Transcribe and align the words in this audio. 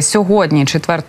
Сьогодні, 0.00 0.64
4 0.64 1.02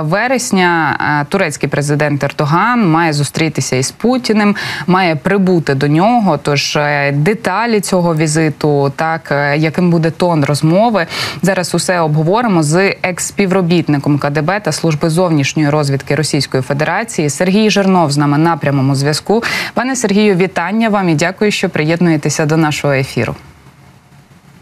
вересня, 0.00 0.98
е, 1.22 1.26
турецький 1.28 1.68
президент 1.68 2.24
Ердоган 2.24 2.90
має 2.90 3.12
зустрітися 3.12 3.76
із 3.76 3.90
Путіним, 3.90 4.56
має 4.86 5.16
прибути 5.16 5.74
до 5.74 5.88
нього. 5.88 6.38
Тож 6.42 6.76
е, 6.76 7.12
деталі 7.12 7.80
цього 7.80 8.16
візиту, 8.16 8.92
так 8.96 9.32
е, 9.32 9.56
яким 9.56 9.90
буде 9.90 10.10
тон 10.10 10.44
розмови, 10.44 11.06
зараз 11.42 11.74
усе 11.74 12.00
обговоримо 12.00 12.62
з 12.62 12.94
екс-співробітником 13.02 14.18
КДБ 14.18 14.60
та 14.60 14.72
служби 14.72 15.10
зовнішньої 15.10 15.70
розвідки 15.70 16.14
Російської 16.14 16.62
Федерації 16.62 17.30
Сергій 17.30 17.70
Жернов 17.70 18.12
з 18.12 18.16
нами 18.16 18.38
на 18.38 18.56
прямому 18.56 18.94
зв'язку. 18.94 19.42
Пане 19.74 19.96
Сергію, 19.96 20.34
вітання 20.34 20.88
вам 20.88 21.08
і 21.08 21.14
дякую, 21.14 21.50
що 21.50 21.68
приєднуєтеся 21.68 22.46
до 22.46 22.56
нашого 22.56 22.94
ефіру. 22.94 23.34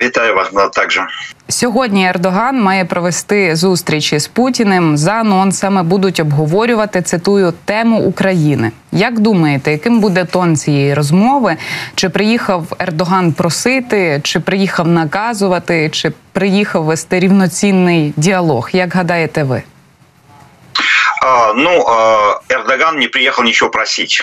Вітаю 0.02 0.34
вас 0.34 0.48
ну, 0.52 0.68
також. 0.68 1.00
Сьогодні 1.48 2.08
Ердоган 2.08 2.60
має 2.60 2.84
провести 2.84 3.56
зустрічі 3.56 4.18
з 4.18 4.28
Путіним. 4.28 4.96
За 4.96 5.12
анонсами 5.12 5.82
будуть 5.82 6.20
обговорювати 6.20 7.02
цитую 7.02 7.52
тему 7.64 8.00
України. 8.00 8.72
Як 8.92 9.18
думаєте, 9.18 9.72
яким 9.72 10.00
буде 10.00 10.24
тон 10.24 10.56
цієї 10.56 10.94
розмови? 10.94 11.56
Чи 11.94 12.08
приїхав 12.08 12.66
Ердоган 12.78 13.32
просити, 13.32 14.20
чи 14.24 14.40
приїхав 14.40 14.88
наказувати, 14.88 15.90
чи 15.90 16.12
приїхав 16.32 16.84
вести 16.84 17.20
рівноцінний 17.20 18.14
діалог? 18.16 18.70
Як 18.72 18.94
гадаєте 18.94 19.42
ви? 19.42 19.62
А, 21.22 21.52
ну, 21.56 21.84
Ердоган 22.50 22.98
не 22.98 23.08
приїхав 23.08 23.44
нічого 23.44 23.70
просити. 23.70 24.16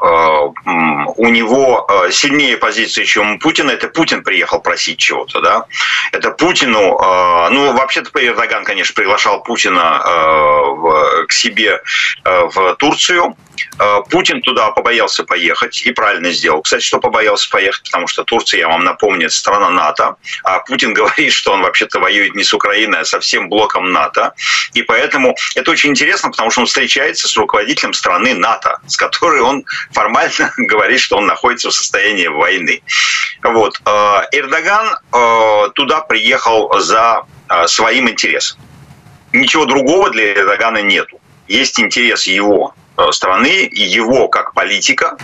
Э, 0.00 0.48
у 1.16 1.28
него 1.28 1.86
э, 1.88 2.10
сильнее 2.10 2.56
позиции, 2.56 3.04
чем 3.04 3.32
у 3.32 3.38
Путина. 3.38 3.70
Это 3.70 3.88
Путин 3.88 4.22
приехал 4.22 4.60
просить 4.60 4.98
чего-то, 4.98 5.40
да. 5.40 5.66
Это 6.12 6.30
Путину, 6.30 6.98
э, 6.98 7.48
ну, 7.50 7.72
вообще-то 7.72 8.10
Эрдоган, 8.14 8.64
конечно, 8.64 8.94
приглашал 8.94 9.42
Путина 9.42 10.02
к 11.28 11.32
себе 11.32 11.80
в 12.24 12.76
Турцию, 12.76 13.36
Путин 14.10 14.42
туда 14.42 14.70
побоялся 14.70 15.24
поехать 15.24 15.82
и 15.82 15.92
правильно 15.92 16.30
сделал. 16.30 16.62
Кстати, 16.62 16.82
что 16.82 16.98
побоялся 16.98 17.48
поехать, 17.50 17.82
потому 17.84 18.06
что 18.06 18.24
Турция, 18.24 18.60
я 18.60 18.68
вам 18.68 18.84
напомню, 18.84 19.30
страна 19.30 19.70
НАТО, 19.70 20.16
а 20.44 20.60
Путин 20.60 20.92
говорит, 20.94 21.32
что 21.32 21.52
он 21.52 21.62
вообще-то 21.62 22.00
воюет 22.00 22.34
не 22.34 22.44
с 22.44 22.52
Украиной, 22.52 23.00
а 23.00 23.04
со 23.04 23.20
всем 23.20 23.48
блоком 23.48 23.92
НАТО. 23.92 24.34
И 24.74 24.82
поэтому 24.82 25.34
это 25.54 25.70
очень 25.70 25.90
интересно, 25.90 26.30
потому 26.30 26.50
что 26.50 26.60
он 26.60 26.66
встречается 26.66 27.28
с 27.28 27.36
руководителем 27.36 27.92
страны 27.92 28.34
НАТО, 28.34 28.78
с 28.86 28.96
которой 28.96 29.40
он 29.40 29.64
формально 29.92 30.52
говорит, 30.56 31.00
что 31.00 31.16
он 31.18 31.26
находится 31.26 31.70
в 31.70 31.74
состоянии 31.74 32.26
войны. 32.26 32.82
Вот. 33.42 33.80
Э, 33.84 34.22
Эрдоган 34.32 34.96
э, 35.12 35.70
туда 35.74 36.00
приехал 36.00 36.72
за 36.80 37.22
своим 37.66 38.08
интересом. 38.08 38.60
Ничего 39.32 39.64
другого 39.64 40.10
для 40.10 40.34
Эрдогана 40.34 40.82
нету. 40.82 41.20
Есть 41.48 41.80
интерес 41.80 42.28
его 42.28 42.74
Э, 43.00 43.12
страны, 43.12 43.68
его 43.72 44.28
как 44.28 44.52
политика. 44.52 45.16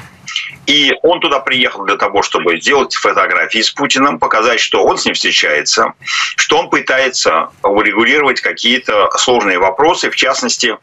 И 0.66 0.92
он 1.02 1.20
туда 1.20 1.40
приехал 1.40 1.84
для 1.84 1.96
того, 1.96 2.22
чтобы 2.22 2.60
сделать 2.60 2.94
фотографии 2.94 3.62
с 3.62 3.70
Путиным, 3.70 4.18
показать, 4.18 4.60
что 4.60 4.84
он 4.84 4.98
с 4.98 5.04
ним 5.04 5.14
встречается, 5.14 5.94
что 6.36 6.58
он 6.58 6.70
пытается 6.70 7.50
урегулировать 7.62 8.40
какие-то 8.40 9.10
сложные 9.16 9.58
вопросы, 9.58 10.10
в 10.10 10.16
частности, 10.16 10.68
э, 10.68 10.76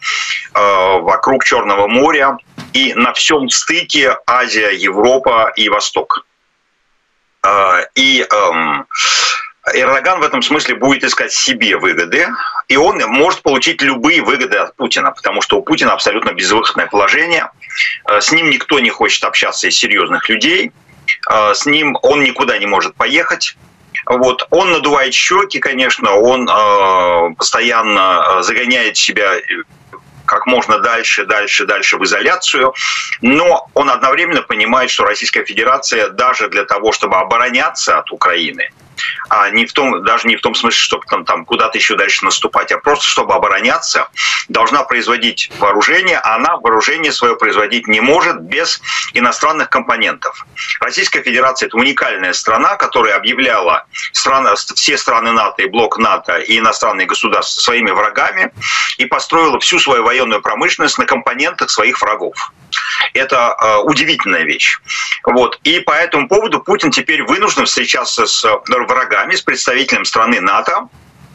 вокруг 0.53 1.43
Черного 1.43 1.87
моря 1.87 2.37
и 2.73 2.93
на 2.93 3.13
всем 3.13 3.49
стыке 3.49 4.17
Азия, 4.25 4.71
Европа 4.71 5.51
и 5.55 5.69
Восток. 5.69 6.25
Э, 7.45 7.85
и 7.95 8.21
эм, 8.21 8.87
Эрдоган 9.71 10.19
в 10.19 10.23
этом 10.23 10.41
смысле 10.41 10.75
будет 10.75 11.03
искать 11.05 11.31
себе 11.31 11.77
выгоды, 11.77 12.27
и 12.67 12.75
он 12.75 12.97
может 13.07 13.41
получить 13.43 13.81
любые 13.81 14.21
выгоды 14.21 14.57
от 14.57 14.75
Путина, 14.75 15.11
потому 15.11 15.41
что 15.41 15.57
у 15.57 15.61
Путина 15.61 15.93
абсолютно 15.93 16.33
безвыходное 16.33 16.87
положение. 16.87 17.49
Э, 18.09 18.19
с 18.19 18.31
ним 18.31 18.49
никто 18.49 18.79
не 18.79 18.89
хочет 18.89 19.23
общаться 19.23 19.67
из 19.67 19.77
серьезных 19.77 20.27
людей, 20.27 20.71
э, 21.29 21.53
с 21.53 21.65
ним 21.65 21.97
он 22.01 22.23
никуда 22.23 22.57
не 22.57 22.65
может 22.65 22.95
поехать. 22.95 23.55
Вот. 24.05 24.45
Он 24.49 24.71
надувает 24.71 25.13
щеки, 25.13 25.59
конечно, 25.59 26.11
он 26.11 26.49
э, 26.49 27.35
постоянно 27.35 28.41
загоняет 28.41 28.97
себя 28.97 29.31
как 30.25 30.45
можно 30.45 30.79
дальше, 30.79 31.25
дальше, 31.25 31.65
дальше 31.65 31.97
в 31.97 32.03
изоляцию. 32.03 32.73
Но 33.21 33.69
он 33.73 33.89
одновременно 33.89 34.41
понимает, 34.41 34.89
что 34.89 35.05
Российская 35.05 35.45
Федерация 35.45 36.09
даже 36.09 36.49
для 36.49 36.65
того, 36.65 36.91
чтобы 36.91 37.15
обороняться 37.15 37.99
от 37.99 38.11
Украины, 38.11 38.69
а 39.29 39.49
не 39.49 39.65
в 39.65 39.73
том, 39.73 40.03
даже 40.03 40.27
не 40.27 40.35
в 40.35 40.41
том 40.41 40.55
смысле, 40.55 40.79
чтобы 40.79 41.05
там, 41.07 41.25
там 41.25 41.45
куда-то 41.45 41.77
еще 41.77 41.95
дальше 41.95 42.25
наступать, 42.25 42.71
а 42.71 42.77
просто 42.77 43.07
чтобы 43.07 43.33
обороняться, 43.33 44.09
должна 44.49 44.83
производить 44.83 45.51
вооружение, 45.59 46.17
а 46.17 46.35
она 46.35 46.57
вооружение 46.57 47.11
свое 47.11 47.35
производить 47.35 47.87
не 47.87 48.01
может 48.01 48.41
без 48.41 48.81
иностранных 49.13 49.69
компонентов. 49.69 50.45
Российская 50.79 51.21
Федерация– 51.21 51.67
это 51.67 51.77
уникальная 51.77 52.33
страна, 52.33 52.75
которая 52.75 53.15
объявляла 53.15 53.85
страна, 54.11 54.55
все 54.55 54.97
страны 54.97 55.31
НАТО 55.31 55.63
и 55.63 55.67
блок 55.67 55.97
НАТО 55.97 56.37
и 56.37 56.59
иностранные 56.59 57.07
государства 57.07 57.61
своими 57.61 57.91
врагами 57.91 58.53
и 58.97 59.05
построила 59.05 59.59
всю 59.59 59.79
свою 59.79 60.03
военную 60.03 60.41
промышленность 60.41 60.97
на 60.97 61.05
компонентах 61.05 61.69
своих 61.69 62.01
врагов. 62.01 62.51
Это 63.13 63.55
э, 63.59 63.77
удивительная 63.83 64.43
вещь. 64.43 64.79
Вот. 65.23 65.59
И 65.63 65.79
по 65.79 65.91
этому 65.91 66.27
поводу 66.27 66.59
Путин 66.59 66.91
теперь 66.91 67.23
вынужден 67.23 67.65
встречаться 67.65 68.25
с 68.25 68.45
врагами, 68.67 69.35
с 69.35 69.41
представителем 69.41 70.05
страны 70.05 70.41
НАТО, 70.41 70.89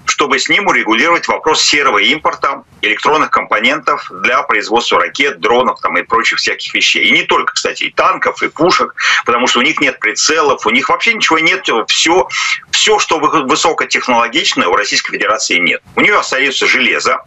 чтобы 0.09 0.38
с 0.38 0.48
ним 0.48 0.66
урегулировать 0.66 1.28
вопрос 1.28 1.62
серого 1.62 1.98
импорта 1.98 2.65
электронных 2.81 3.31
компонентов 3.31 4.10
для 4.22 4.43
производства 4.43 4.98
ракет, 4.98 5.38
дронов 5.41 5.81
там, 5.81 5.97
и 5.98 6.03
прочих 6.03 6.38
всяких 6.38 6.75
вещей. 6.75 7.06
И 7.06 7.12
не 7.12 7.22
только, 7.22 7.53
кстати, 7.53 7.84
и 7.84 7.91
танков, 7.91 8.43
и 8.43 8.48
пушек, 8.48 8.94
потому 9.25 9.47
что 9.47 9.60
у 9.60 9.62
них 9.62 9.81
нет 9.81 10.00
прицелов, 10.00 10.66
у 10.66 10.71
них 10.71 10.88
вообще 10.88 11.15
ничего 11.15 11.38
нет. 11.38 11.69
Все, 11.88 12.27
все 12.71 12.98
что 12.98 13.19
высокотехнологичное, 13.19 14.66
у 14.66 14.75
Российской 14.75 15.12
Федерации 15.12 15.59
нет. 15.59 15.82
У 15.94 16.00
нее 16.00 16.19
остается 16.19 16.66
железо, 16.66 17.22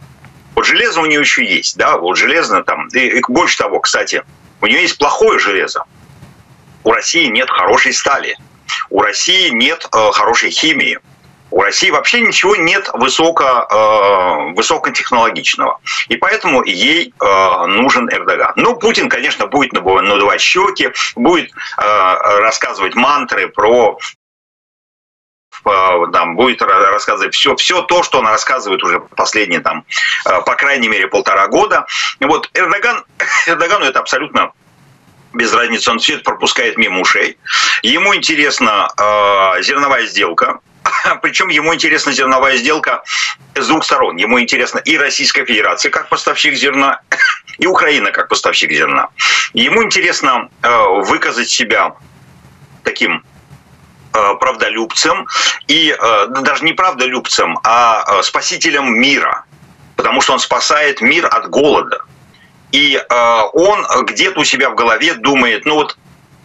вот 0.54 0.64
железо 0.66 1.00
у 1.00 1.06
нее 1.06 1.20
еще 1.20 1.44
есть, 1.44 1.76
да, 1.76 1.96
вот 1.96 2.16
железо 2.16 2.62
там, 2.62 2.88
и, 2.88 2.98
и 2.98 3.22
больше 3.28 3.58
того, 3.58 3.80
кстати, 3.80 4.22
у 4.60 4.66
нее 4.66 4.82
есть 4.82 4.98
плохое 4.98 5.38
железо. 5.38 5.84
У 6.84 6.92
России 6.92 7.26
нет 7.26 7.48
хорошей 7.50 7.92
стали. 7.92 8.36
У 8.90 9.00
России 9.00 9.50
нет 9.50 9.88
э, 9.92 10.10
хорошей 10.12 10.50
химии. 10.50 10.98
У 11.50 11.60
России 11.60 11.90
вообще 11.90 12.22
ничего 12.22 12.56
нет 12.56 12.88
высоко, 12.94 13.44
э, 13.44 14.54
высокотехнологичного. 14.54 15.80
И 16.08 16.16
поэтому 16.16 16.64
ей 16.64 17.12
э, 17.20 17.66
нужен 17.66 18.08
Эрдоган. 18.10 18.52
Ну, 18.56 18.76
Путин, 18.76 19.08
конечно, 19.08 19.46
будет 19.46 19.72
надувать 19.74 20.40
щеки, 20.40 20.90
будет 21.14 21.50
э, 21.50 22.40
рассказывать 22.40 22.94
мантры 22.94 23.48
про 23.48 23.98
там, 25.62 26.36
будет 26.36 26.62
рассказывать 26.62 27.34
все, 27.34 27.54
все 27.56 27.82
то, 27.82 28.02
что 28.02 28.18
он 28.18 28.26
рассказывает 28.26 28.82
уже 28.82 29.00
последние, 29.00 29.60
там, 29.60 29.84
э, 30.26 30.40
по 30.42 30.54
крайней 30.54 30.88
мере, 30.88 31.06
полтора 31.06 31.46
года. 31.48 31.86
Вот 32.20 32.50
Эрдоган, 32.54 33.04
Эрдогану 33.46 33.84
это 33.84 34.00
абсолютно 34.00 34.52
без 35.32 35.52
разницы, 35.54 35.90
он 35.90 35.98
все 35.98 36.14
это 36.14 36.24
пропускает 36.24 36.76
мимо 36.76 37.00
ушей. 37.00 37.38
Ему 37.82 38.14
интересна 38.14 38.88
э, 38.98 39.62
зерновая 39.62 40.06
сделка, 40.06 40.60
причем 41.22 41.48
ему 41.48 41.74
интересна 41.74 42.12
зерновая 42.12 42.56
сделка 42.56 43.02
с 43.54 43.66
двух 43.66 43.84
сторон. 43.84 44.16
Ему 44.16 44.40
интересна 44.40 44.78
и 44.78 44.96
Российская 44.96 45.44
Федерация 45.44 45.90
как 45.90 46.08
поставщик 46.08 46.54
зерна, 46.54 47.00
и 47.58 47.66
Украина 47.66 48.10
как 48.10 48.28
поставщик 48.28 48.72
зерна. 48.72 49.08
Ему 49.54 49.82
интересно 49.82 50.48
э, 50.62 50.68
выказать 51.02 51.48
себя 51.48 51.94
таким 52.84 53.22
Э, 53.22 53.31
правдолюбцем 54.12 55.26
и 55.68 55.96
э, 55.98 56.26
даже 56.42 56.64
не 56.64 56.72
правдолюбцем, 56.72 57.58
а 57.64 58.04
э, 58.06 58.22
спасителем 58.22 58.98
мира, 58.98 59.44
потому 59.96 60.20
что 60.20 60.32
он 60.32 60.38
спасает 60.38 61.00
мир 61.00 61.26
от 61.26 61.48
голода. 61.50 62.04
И 62.72 62.98
он 63.52 63.84
где-то 64.06 64.40
у 64.40 64.44
себя 64.44 64.70
в 64.70 64.74
голове 64.74 65.12
думает, 65.12 65.66
ну 65.66 65.74
вот 65.74 65.98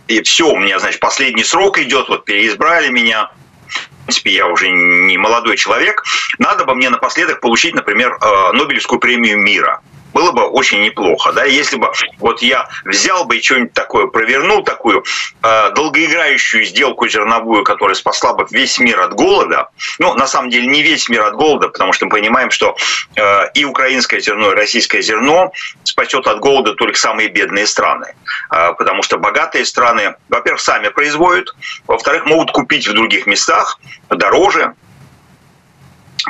и 0.10 0.22
все, 0.24 0.50
у 0.50 0.58
меня, 0.58 0.78
значит, 0.78 1.00
последний 1.00 1.46
срок 1.46 1.80
идет, 1.80 2.10
вот 2.10 2.26
переизбрали 2.26 2.90
меня, 2.90 3.32
в 3.70 4.04
принципе, 4.04 4.34
я 4.34 4.48
уже 4.48 4.68
не 4.68 5.18
молодой 5.18 5.56
человек, 5.56 6.04
надо 6.38 6.66
бы 6.66 6.76
мне 6.76 6.90
напоследок 6.90 7.40
получить, 7.40 7.76
например, 7.76 8.18
Нобелевскую 8.52 9.00
премию 9.00 9.38
мира. 9.38 9.80
Было 10.18 10.32
бы 10.32 10.48
очень 10.48 10.82
неплохо, 10.82 11.32
да, 11.32 11.46
если 11.46 11.78
бы 11.78 11.92
вот 12.18 12.42
я 12.42 12.68
взял 12.86 13.26
бы 13.26 13.38
и 13.38 13.42
что-нибудь 13.44 13.74
такое 13.74 14.08
провернул, 14.08 14.64
такую 14.64 15.04
э, 15.44 15.72
долгоиграющую 15.76 16.66
сделку 16.66 17.08
зерновую, 17.08 17.64
которая 17.64 17.94
спасла 17.94 18.34
бы 18.34 18.48
весь 18.50 18.80
мир 18.80 19.00
от 19.00 19.14
голода, 19.14 19.70
ну, 20.00 20.16
на 20.16 20.26
самом 20.26 20.50
деле 20.50 20.66
не 20.66 20.82
весь 20.82 21.08
мир 21.08 21.22
от 21.22 21.36
голода, 21.36 21.70
потому 21.70 21.94
что 21.94 22.06
мы 22.06 22.12
понимаем, 22.12 22.50
что 22.50 22.76
э, 23.16 23.52
и 23.54 23.64
украинское 23.64 24.20
зерно, 24.20 24.54
и 24.54 24.56
российское 24.56 25.04
зерно 25.04 25.52
спасет 25.84 26.26
от 26.26 26.40
голода 26.40 26.74
только 26.74 26.98
самые 26.98 27.30
бедные 27.30 27.68
страны, 27.68 28.16
э, 28.50 28.74
потому 28.74 29.04
что 29.04 29.20
богатые 29.20 29.66
страны, 29.66 30.16
во-первых, 30.30 30.62
сами 30.62 30.90
производят, 30.90 31.54
во-вторых, 31.86 32.26
могут 32.26 32.52
купить 32.52 32.88
в 32.88 32.94
других 32.94 33.28
местах 33.28 33.80
дороже, 34.10 34.74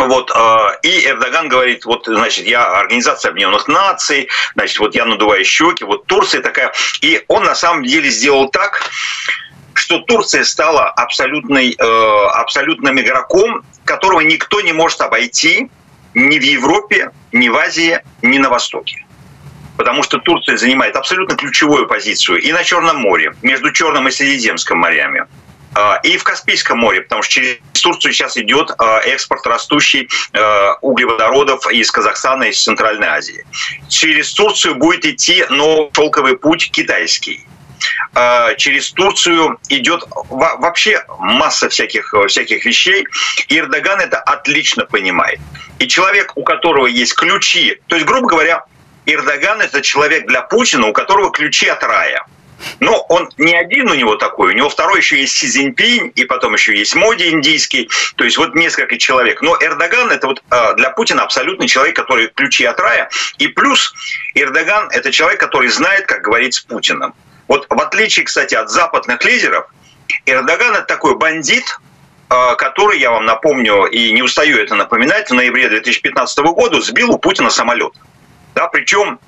вот, 0.06 0.32
э, 0.34 0.58
и 0.84 1.08
Эрдоган 1.08 1.50
говорит, 1.50 1.86
вот, 1.86 2.06
значит, 2.06 2.46
я 2.46 2.66
Организация 2.66 3.30
Объединенных 3.30 3.68
Наций, 3.68 4.30
значит, 4.54 4.80
вот 4.80 4.96
я 4.96 5.06
надуваю 5.06 5.44
щеки, 5.44 5.84
вот 5.84 6.06
Турция 6.06 6.42
такая. 6.42 6.74
И 7.02 7.24
он 7.28 7.44
на 7.44 7.56
самом 7.56 7.84
деле 7.84 8.10
сделал 8.10 8.50
так, 8.50 8.90
что 9.74 10.00
Турция 10.00 10.44
стала 10.44 10.90
абсолютной, 10.90 11.76
э, 11.78 12.28
абсолютным 12.34 13.00
игроком, 13.00 13.64
которого 13.86 14.22
никто 14.22 14.62
не 14.62 14.74
может 14.74 15.02
обойти 15.02 15.70
ни 16.14 16.38
в 16.38 16.44
Европе, 16.44 17.12
ни 17.32 17.50
в 17.50 17.56
Азии, 17.56 18.00
ни 18.22 18.38
на 18.38 18.50
Востоке 18.50 19.04
потому 19.78 20.02
что 20.04 20.18
Турция 20.18 20.58
занимает 20.58 20.96
абсолютно 20.96 21.36
ключевую 21.36 21.88
позицию 21.88 22.40
и 22.40 22.52
на 22.52 22.64
Черном 22.64 22.98
море, 22.98 23.36
между 23.44 23.72
Черным 23.72 24.08
и 24.08 24.12
Средиземским 24.12 24.78
морями, 24.78 25.28
а, 25.76 26.00
и 26.04 26.18
в 26.18 26.24
Каспийском 26.24 26.80
море, 26.80 27.02
потому 27.02 27.22
что 27.22 27.36
через 27.36 27.58
Турцию 27.82 28.14
сейчас 28.14 28.38
идет 28.38 28.72
а, 28.78 29.00
экспорт 29.00 29.46
растущий 29.46 30.10
а, 30.34 30.76
углеводородов 30.82 31.70
из 31.72 31.92
Казахстана 31.92 32.44
и 32.44 32.50
из 32.52 32.62
Центральной 32.62 33.08
Азии. 33.08 33.46
Через 33.90 34.34
Турцию 34.34 34.76
будет 34.76 35.06
идти 35.06 35.46
новый 35.50 35.90
шелковый 35.94 36.38
путь 36.38 36.72
китайский 36.72 37.46
через 38.58 38.92
Турцию 38.92 39.60
идет 39.70 40.04
вообще 40.30 41.06
масса 41.20 41.70
всяких, 41.70 42.12
всяких 42.28 42.66
вещей, 42.66 43.06
и 43.48 43.60
Эрдоган 43.60 44.00
это 44.00 44.18
отлично 44.20 44.86
понимает. 44.86 45.40
И 45.78 45.88
человек, 45.88 46.32
у 46.36 46.44
которого 46.44 46.88
есть 46.88 47.14
ключи, 47.14 47.80
то 47.86 47.96
есть, 47.96 48.08
грубо 48.08 48.28
говоря, 48.28 48.66
Эрдоган 49.06 49.62
это 49.62 49.82
человек 49.82 50.26
для 50.28 50.42
Путина, 50.42 50.88
у 50.88 50.94
которого 50.94 51.32
ключи 51.32 51.68
от 51.68 51.84
рая– 51.84 52.26
но 52.80 53.06
он 53.10 53.30
не 53.38 53.56
один 53.56 53.90
у 53.90 53.94
него 53.94 54.16
такой, 54.16 54.54
у 54.54 54.56
него 54.56 54.70
второй 54.70 55.00
еще 55.00 55.20
есть 55.20 55.34
Си 55.34 55.48
Цзиньпинь, 55.48 56.12
и 56.16 56.26
потом 56.26 56.54
еще 56.54 56.78
есть 56.78 56.96
Моди 56.96 57.30
индийский, 57.30 57.90
то 58.16 58.24
есть 58.24 58.38
вот 58.38 58.56
несколько 58.56 58.98
человек. 58.98 59.42
Но 59.42 59.58
Эрдоган 59.60 60.12
это 60.12 60.28
вот 60.28 60.44
а, 60.50 60.74
для 60.74 60.90
Путина 60.90 61.24
абсолютный 61.24 61.68
человек, 61.68 61.96
который 61.96 62.28
ключи 62.28 62.66
от 62.66 62.80
рая, 62.80 63.10
и 63.38 63.48
плюс 63.48 63.94
Эрдоган 64.36 64.90
это 64.92 65.12
человек, 65.12 65.40
который 65.40 65.70
знает, 65.70 66.06
как 66.06 66.22
говорить 66.22 66.56
с 66.56 66.60
Путиным. 66.60 67.14
Вот 67.48 67.66
в 67.70 67.82
отличие, 67.82 68.26
кстати, 68.26 68.56
от 68.56 68.70
западных 68.70 69.24
лидеров, 69.24 69.68
Эрдоган 70.26 70.76
это 70.76 70.86
такой 70.86 71.16
бандит, 71.18 71.80
а, 72.30 72.56
который, 72.56 73.00
я 73.00 73.12
вам 73.12 73.26
напомню, 73.26 73.86
и 73.86 74.12
не 74.12 74.22
устаю 74.22 74.58
это 74.58 74.76
напоминать, 74.76 75.30
в 75.30 75.34
ноябре 75.34 75.70
2015 75.70 76.40
года 76.40 76.82
сбил 76.82 77.12
у 77.12 77.18
Путина 77.18 77.50
самолет. 77.50 77.94
Да, 78.54 78.68
причем 78.68 79.20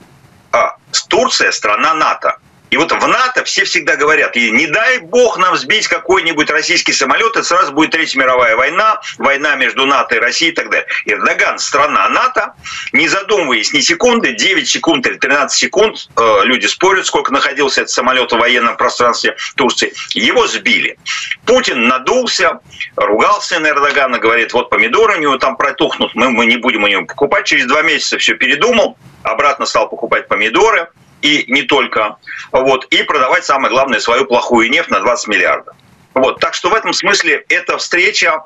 а, 0.52 0.76
Турция 1.08 1.52
страна 1.52 1.94
НАТО. 1.94 2.40
И 2.70 2.78
вот 2.78 2.92
в 2.92 3.08
НАТО 3.08 3.44
все 3.44 3.64
всегда 3.64 3.96
говорят, 3.96 4.36
и 4.36 4.52
не 4.52 4.68
дай 4.68 5.00
бог 5.00 5.38
нам 5.38 5.56
сбить 5.58 5.88
какой-нибудь 5.88 6.50
российский 6.50 6.94
самолет, 6.94 7.32
это 7.32 7.44
сразу 7.44 7.74
будет 7.74 7.92
Третья 7.92 8.20
мировая 8.20 8.56
война, 8.56 9.02
война 9.18 9.56
между 9.56 9.86
НАТО 9.86 10.16
и 10.16 10.20
Россией 10.20 10.52
и 10.52 10.56
так 10.56 10.70
далее. 10.70 10.88
Эрдоган, 11.06 11.58
страна 11.58 12.08
НАТО, 12.10 12.54
не 12.94 13.08
задумываясь 13.08 13.74
ни 13.74 13.80
секунды, 13.80 14.34
9 14.34 14.70
секунд 14.70 15.08
или 15.08 15.16
13 15.16 15.58
секунд, 15.58 16.10
э, 16.16 16.40
люди 16.44 16.68
спорят, 16.68 17.06
сколько 17.06 17.34
находился 17.34 17.82
этот 17.82 17.92
самолет 17.92 18.32
в 18.32 18.38
военном 18.38 18.78
пространстве 18.78 19.36
Турции, 19.56 19.94
его 20.14 20.48
сбили. 20.48 20.98
Путин 21.46 21.88
надулся, 21.88 22.60
ругался 22.96 23.60
на 23.60 23.70
Эрдогана, 23.70 24.20
говорит, 24.20 24.54
вот 24.54 24.70
помидоры 24.70 25.18
у 25.18 25.20
него 25.20 25.38
там 25.38 25.58
протухнут, 25.58 26.14
мы, 26.14 26.30
мы 26.30 26.46
не 26.46 26.58
будем 26.58 26.84
у 26.84 26.88
него 26.88 27.06
покупать. 27.06 27.46
Через 27.46 27.66
два 27.66 27.82
месяца 27.82 28.18
все 28.20 28.36
передумал, 28.36 28.98
обратно 29.24 29.66
стал 29.66 29.90
покупать 29.90 30.28
помидоры, 30.28 30.90
и 31.22 31.46
не 31.48 31.64
только, 31.64 32.18
вот, 32.52 32.86
и 32.86 33.04
продавать, 33.04 33.46
самое 33.46 33.72
главное, 33.72 34.00
свою 34.00 34.26
плохую 34.26 34.70
нефть 34.70 34.90
на 34.90 35.00
20 35.00 35.28
миллиардов. 35.28 35.76
Вот, 36.14 36.40
так 36.40 36.54
что 36.54 36.70
в 36.70 36.74
этом 36.74 36.94
смысле 36.94 37.46
эта 37.50 37.78
встреча, 37.78 38.44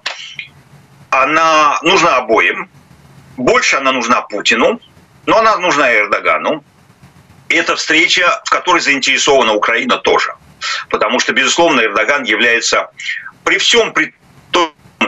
она 1.09 1.79
нужна 1.81 2.17
обоим. 2.17 2.69
Больше 3.37 3.77
она 3.77 3.91
нужна 3.91 4.21
Путину, 4.21 4.79
но 5.25 5.37
она 5.39 5.57
нужна 5.57 5.93
Эрдогану. 5.93 6.63
И 7.49 7.55
это 7.55 7.75
встреча, 7.75 8.41
в 8.45 8.49
которой 8.49 8.79
заинтересована 8.81 9.53
Украина 9.53 9.97
тоже. 9.97 10.35
Потому 10.89 11.19
что, 11.19 11.33
безусловно, 11.33 11.81
Эрдоган 11.81 12.23
является 12.23 12.89
при 13.43 13.57
всем 13.57 13.93
при 13.93 14.13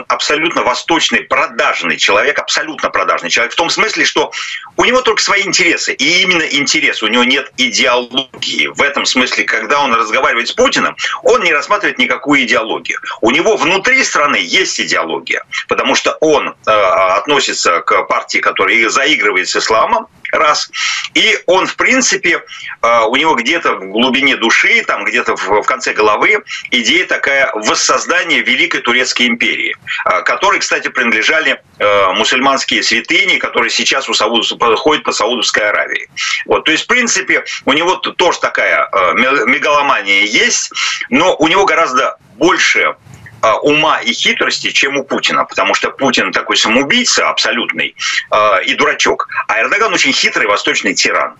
абсолютно 0.08 0.62
восточный, 0.62 1.20
продажный 1.20 1.96
человек, 1.96 2.38
абсолютно 2.38 2.90
продажный 2.90 3.30
человек, 3.30 3.52
в 3.52 3.56
том 3.56 3.70
смысле, 3.70 4.04
что 4.04 4.32
у 4.76 4.84
него 4.84 5.00
только 5.02 5.22
свои 5.22 5.42
интересы, 5.42 5.92
и 5.94 6.22
именно 6.22 6.42
интересы, 6.42 7.04
у 7.04 7.08
него 7.08 7.24
нет 7.24 7.52
идеологии. 7.56 8.68
В 8.68 8.82
этом 8.82 9.04
смысле, 9.04 9.44
когда 9.44 9.80
он 9.80 9.94
разговаривает 9.94 10.48
с 10.48 10.52
Путиным, 10.52 10.96
он 11.22 11.42
не 11.42 11.52
рассматривает 11.52 11.98
никакую 11.98 12.42
идеологию. 12.44 12.98
У 13.20 13.30
него 13.30 13.56
внутри 13.56 14.04
страны 14.04 14.36
есть 14.36 14.80
идеология, 14.80 15.44
потому 15.68 15.94
что 15.94 16.16
он 16.20 16.48
э, 16.48 16.70
относится 16.70 17.80
к 17.80 18.02
партии, 18.04 18.38
которая 18.38 18.88
заигрывает 18.88 19.48
с 19.48 19.56
исламом, 19.56 20.06
раз. 20.36 20.70
И 21.14 21.38
он, 21.46 21.66
в 21.66 21.76
принципе, 21.76 22.42
э, 22.82 23.00
у 23.06 23.16
него 23.16 23.34
где-то 23.34 23.76
в 23.76 23.90
глубине 23.90 24.36
души, 24.36 24.82
там 24.86 25.04
где-то 25.04 25.36
в 25.36 25.62
конце 25.62 25.92
головы 25.92 26.42
идея 26.70 27.06
такая 27.06 27.50
воссоздания 27.54 28.42
Великой 28.42 28.80
Турецкой 28.80 29.26
империи, 29.26 29.76
э, 30.04 30.22
которой, 30.22 30.60
кстати, 30.60 30.88
принадлежали 30.88 31.62
э, 31.78 32.12
мусульманские 32.12 32.82
святыни, 32.82 33.38
которые 33.38 33.70
сейчас 33.70 34.08
у 34.08 34.14
Сауд... 34.14 34.46
ходят 34.78 35.04
по 35.04 35.12
Саудовской 35.12 35.68
Аравии. 35.68 36.08
Вот, 36.46 36.64
то 36.64 36.72
есть, 36.72 36.84
в 36.84 36.86
принципе, 36.86 37.44
у 37.64 37.72
него 37.72 37.96
тоже 37.96 38.40
такая 38.40 38.88
мегаломания 39.46 40.22
есть, 40.22 40.70
но 41.10 41.36
у 41.36 41.48
него 41.48 41.64
гораздо 41.64 42.18
больше 42.36 42.94
ума 43.54 44.00
и 44.00 44.12
хитрости, 44.12 44.70
чем 44.70 44.96
у 44.96 45.04
Путина, 45.04 45.44
потому 45.44 45.74
что 45.74 45.90
Путин 45.90 46.32
такой 46.32 46.56
самоубийца 46.56 47.28
абсолютный 47.28 47.94
а, 48.30 48.58
и 48.58 48.74
дурачок, 48.74 49.28
а 49.48 49.60
Эрдоган 49.60 49.92
очень 49.92 50.12
хитрый 50.12 50.46
восточный 50.46 50.94
тиран. 50.94 51.36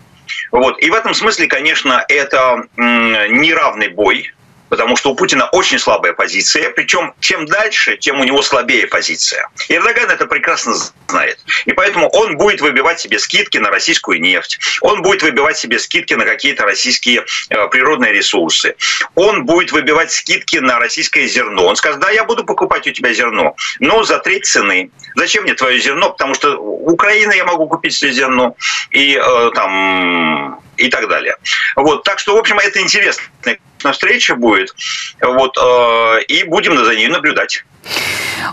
Вот. 0.52 0.80
И 0.80 0.90
в 0.90 0.94
этом 0.94 1.14
смысле, 1.14 1.46
конечно, 1.46 2.04
это 2.08 2.64
неравный 2.76 3.88
бой 3.88 4.32
потому 4.68 4.96
что 4.96 5.10
у 5.10 5.14
Путина 5.14 5.46
очень 5.52 5.78
слабая 5.78 6.12
позиция, 6.12 6.70
причем 6.70 7.14
чем 7.20 7.46
дальше, 7.46 7.96
тем 7.96 8.20
у 8.20 8.24
него 8.24 8.42
слабее 8.42 8.86
позиция. 8.86 9.48
И 9.68 9.74
Эрдоган 9.74 10.10
это 10.10 10.26
прекрасно 10.26 10.74
знает. 11.08 11.38
И 11.64 11.72
поэтому 11.72 12.08
он 12.08 12.36
будет 12.36 12.60
выбивать 12.60 13.00
себе 13.00 13.18
скидки 13.18 13.58
на 13.58 13.70
российскую 13.70 14.20
нефть, 14.20 14.58
он 14.80 15.02
будет 15.02 15.22
выбивать 15.22 15.56
себе 15.56 15.78
скидки 15.78 16.14
на 16.14 16.24
какие-то 16.24 16.64
российские 16.64 17.24
э, 17.50 17.68
природные 17.68 18.12
ресурсы, 18.12 18.76
он 19.14 19.44
будет 19.44 19.72
выбивать 19.72 20.12
скидки 20.12 20.56
на 20.56 20.78
российское 20.78 21.26
зерно. 21.26 21.66
Он 21.66 21.76
скажет, 21.76 22.00
да, 22.00 22.10
я 22.10 22.24
буду 22.24 22.44
покупать 22.44 22.86
у 22.86 22.92
тебя 22.92 23.12
зерно, 23.12 23.54
но 23.80 24.02
за 24.04 24.18
треть 24.18 24.46
цены. 24.46 24.90
Зачем 25.14 25.44
мне 25.44 25.54
твое 25.54 25.78
зерно? 25.78 26.10
Потому 26.10 26.34
что 26.34 26.56
Украина 26.56 27.32
я 27.32 27.44
могу 27.44 27.68
купить 27.68 27.94
себе 27.94 28.12
зерно, 28.12 28.56
и 28.90 29.16
э, 29.16 29.50
там 29.54 30.55
и 30.76 30.88
так 30.88 31.08
далее. 31.08 31.36
Вот, 31.74 32.04
так 32.04 32.18
что, 32.18 32.34
в 32.34 32.38
общем, 32.38 32.58
это 32.58 32.80
интересная 32.80 33.58
встреча 33.92 34.34
будет. 34.34 34.74
Вот, 35.20 35.56
э, 35.56 36.22
и 36.28 36.44
будем 36.44 36.76
за 36.76 36.94
ней 36.94 37.08
наблюдать. 37.08 37.64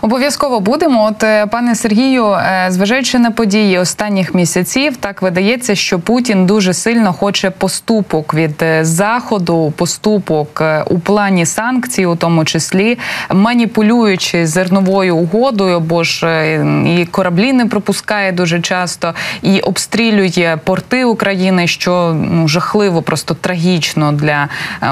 Обов'язково 0.02 0.60
будемо. 0.60 1.04
От 1.04 1.22
е, 1.22 1.46
пане 1.46 1.74
Сергію, 1.74 2.26
е, 2.26 2.66
зважаючи 2.68 3.18
на 3.18 3.30
події 3.30 3.78
останніх 3.78 4.34
місяців, 4.34 4.96
так 4.96 5.22
видається, 5.22 5.74
що 5.74 5.98
Путін 5.98 6.46
дуже 6.46 6.74
сильно 6.74 7.12
хоче 7.12 7.50
поступок 7.50 8.34
від 8.34 8.62
е, 8.62 8.84
заходу, 8.84 9.72
поступок 9.76 10.62
у 10.86 10.98
плані 10.98 11.46
санкцій, 11.46 12.06
у 12.06 12.16
тому 12.16 12.44
числі 12.44 12.98
маніпулюючи 13.30 14.46
зерновою 14.46 15.16
угодою, 15.16 15.80
бо 15.80 16.04
ж 16.04 16.54
і 16.98 17.06
кораблі 17.06 17.52
не 17.52 17.66
пропускає 17.66 18.32
дуже 18.32 18.60
часто, 18.60 19.14
і 19.42 19.60
обстрілює 19.60 20.58
порти 20.64 21.04
України, 21.04 21.66
що 21.66 22.16
ну 22.30 22.48
жахливо, 22.48 23.02
просто 23.02 23.34
трагічно 23.34 24.12
для 24.12 24.48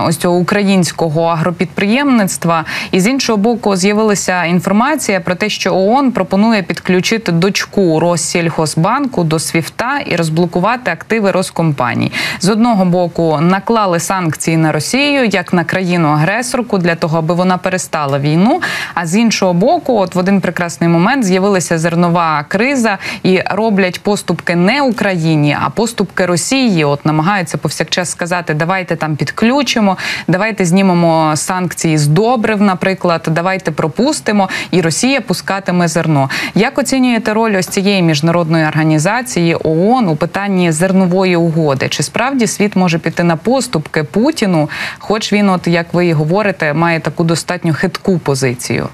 ось 0.07 0.17
цього 0.17 0.37
українського 0.37 1.23
агропідприємництва. 1.25 2.65
І 2.91 3.01
з 3.01 3.07
іншого 3.07 3.39
боку, 3.39 3.77
з'явилися 3.77 4.45
інформація 4.45 4.92
інформація 4.93 5.21
про 5.21 5.35
те, 5.35 5.49
що 5.49 5.75
ООН 5.75 6.13
пропонує 6.13 6.63
підключити 6.63 7.33
дочку 7.33 8.01
Россільхозбанку 8.01 9.25
до 9.25 9.39
СВІФТа 9.39 9.99
і 9.99 10.17
розблокувати 10.17 10.91
активи 10.91 11.31
Роскомпаній. 11.31 12.13
З 12.41 12.49
одного 12.49 12.85
боку 12.85 13.39
наклали 13.41 14.01
санкції 14.01 14.57
на 14.57 14.73
Росію 14.73 15.25
як 15.25 15.53
на 15.53 15.65
країну-агресорку 15.65 16.79
для 16.79 16.95
того, 16.95 17.19
аби 17.19 17.35
вона 17.35 17.59
перестала 17.59 18.19
війну. 18.19 18.61
А 18.95 19.07
з 19.07 19.17
іншого 19.17 19.53
боку, 19.53 19.99
от 19.99 20.15
в 20.15 20.19
один 20.19 20.41
прекрасний 20.41 20.91
момент 20.91 21.25
з'явилася 21.25 21.79
зернова 21.79 22.45
криза 22.49 22.99
і 23.23 23.41
роблять 23.51 24.03
поступки 24.03 24.57
не 24.57 24.83
Україні, 24.83 25.57
а 25.63 25.71
поступки 25.71 26.27
Росії. 26.27 26.85
От 26.85 27.07
намагаються 27.07 27.59
повсякчас 27.59 28.11
сказати, 28.11 28.55
давайте 28.55 28.97
там 28.97 29.17
підключимо, 29.17 29.97
давайте 30.29 30.65
знімемо 30.65 31.33
санкції 31.37 31.99
з 31.99 32.07
добрив, 32.07 32.63
наприклад, 32.63 33.29
давайте 33.31 33.71
пропустимо, 33.71 34.49
і 34.71 34.82
Росія 34.88 35.22
пускатиме 35.22 35.88
зерно. 35.88 36.30
Як 36.56 36.78
оцінюєте 36.78 37.34
роль 37.34 37.56
ось 37.58 37.68
цієї 37.68 38.02
міжнародної 38.02 38.66
організації 38.66 39.58
ООН 39.64 40.08
у 40.08 40.16
питанні 40.16 40.72
зернової 40.72 41.36
угоди? 41.36 41.90
Чи 41.90 42.04
справді 42.04 42.48
світ 42.48 42.76
може 42.76 42.98
піти 43.00 43.24
на 43.24 43.36
поступки 43.36 44.04
Путіну, 44.04 44.70
хоч 45.00 45.34
він, 45.34 45.50
от 45.50 45.68
як 45.68 45.94
ви 45.94 46.08
і 46.08 46.14
говорите, 46.14 46.74
має 46.74 47.00
таку 47.00 47.24
достатньо 47.24 47.74
хитку 47.74 48.20
позицію? 48.20 48.90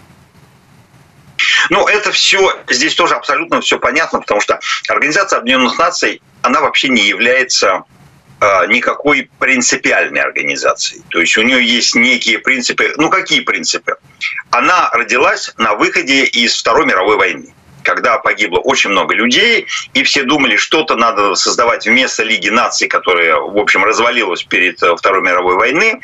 Ну, 1.69 1.87
это 1.87 2.11
все, 2.11 2.37
здесь 2.69 2.95
тоже 2.95 3.15
абсолютно 3.15 3.59
все 3.59 3.77
понятно, 3.77 4.19
потому 4.19 4.41
что 4.41 4.59
Организация 4.89 5.39
Объединенных 5.39 5.79
Наций, 5.79 6.21
она 6.41 6.61
вообще 6.61 6.89
не 6.89 7.01
является 7.01 7.67
э, 7.67 7.81
никакой 8.68 9.30
принципиальной 9.38 10.20
организацией. 10.20 11.02
То 11.08 11.20
есть 11.20 11.36
у 11.36 11.42
нее 11.42 11.64
есть 11.64 11.94
некие 11.94 12.38
принципы. 12.38 12.94
Ну, 12.96 13.10
какие 13.10 13.40
принципы? 13.40 13.96
Она 14.50 14.90
родилась 14.92 15.52
на 15.56 15.74
выходе 15.74 16.24
из 16.24 16.56
Второй 16.56 16.86
мировой 16.86 17.16
войны 17.16 17.54
когда 17.88 18.18
погибло 18.18 18.58
очень 18.58 18.90
много 18.90 19.14
людей, 19.14 19.66
и 19.94 20.02
все 20.02 20.24
думали, 20.24 20.56
что-то 20.56 20.94
надо 20.94 21.34
создавать 21.34 21.86
вместо 21.86 22.22
Лиги 22.22 22.50
наций, 22.50 22.86
которая, 22.86 23.36
в 23.36 23.56
общем, 23.56 23.82
развалилась 23.82 24.42
перед 24.42 24.82
э, 24.82 24.94
Второй 24.94 25.22
мировой 25.22 25.54
войны. 25.54 26.00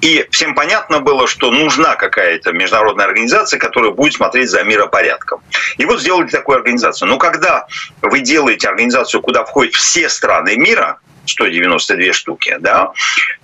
И 0.00 0.26
всем 0.30 0.54
понятно 0.54 1.00
было, 1.00 1.26
что 1.26 1.50
нужна 1.50 1.96
какая-то 1.96 2.52
международная 2.52 3.04
организация, 3.04 3.58
которая 3.58 3.90
будет 3.90 4.14
смотреть 4.14 4.48
за 4.48 4.64
миропорядком. 4.64 5.42
И 5.76 5.84
вот 5.84 6.00
сделали 6.00 6.28
такую 6.28 6.56
организацию. 6.56 7.06
Но 7.06 7.18
когда 7.18 7.66
вы 8.00 8.20
делаете 8.20 8.68
организацию, 8.68 9.20
куда 9.20 9.44
входят 9.44 9.74
все 9.74 10.08
страны 10.08 10.56
мира, 10.56 11.00
192 11.28 12.12
штуки, 12.12 12.56
да, 12.60 12.92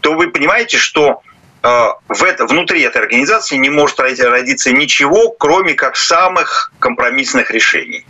то 0.00 0.14
вы 0.14 0.28
понимаете, 0.28 0.78
что 0.78 1.22
Э, 1.62 1.92
в 2.08 2.22
это, 2.24 2.46
внутри 2.46 2.82
этой 2.82 3.02
организации 3.02 3.56
не 3.56 3.70
может 3.70 4.00
родиться 4.00 4.72
ничего, 4.72 5.30
кроме 5.30 5.74
как 5.74 5.96
самых 5.96 6.72
компромиссных 6.78 7.50
решений. 7.50 8.04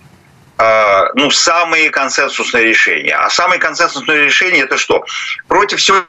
Э, 0.59 1.13
ну, 1.15 1.31
самые 1.31 1.91
консенсусные 1.91 2.65
решения. 2.65 3.15
А 3.15 3.29
самые 3.29 3.59
консенсусные 3.59 4.25
решения 4.25 4.61
это 4.61 4.79
что? 4.79 5.05
Против 5.49 5.79
всего 5.79 6.05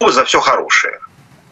за 0.00 0.24
все 0.24 0.40
хорошее. 0.40 1.00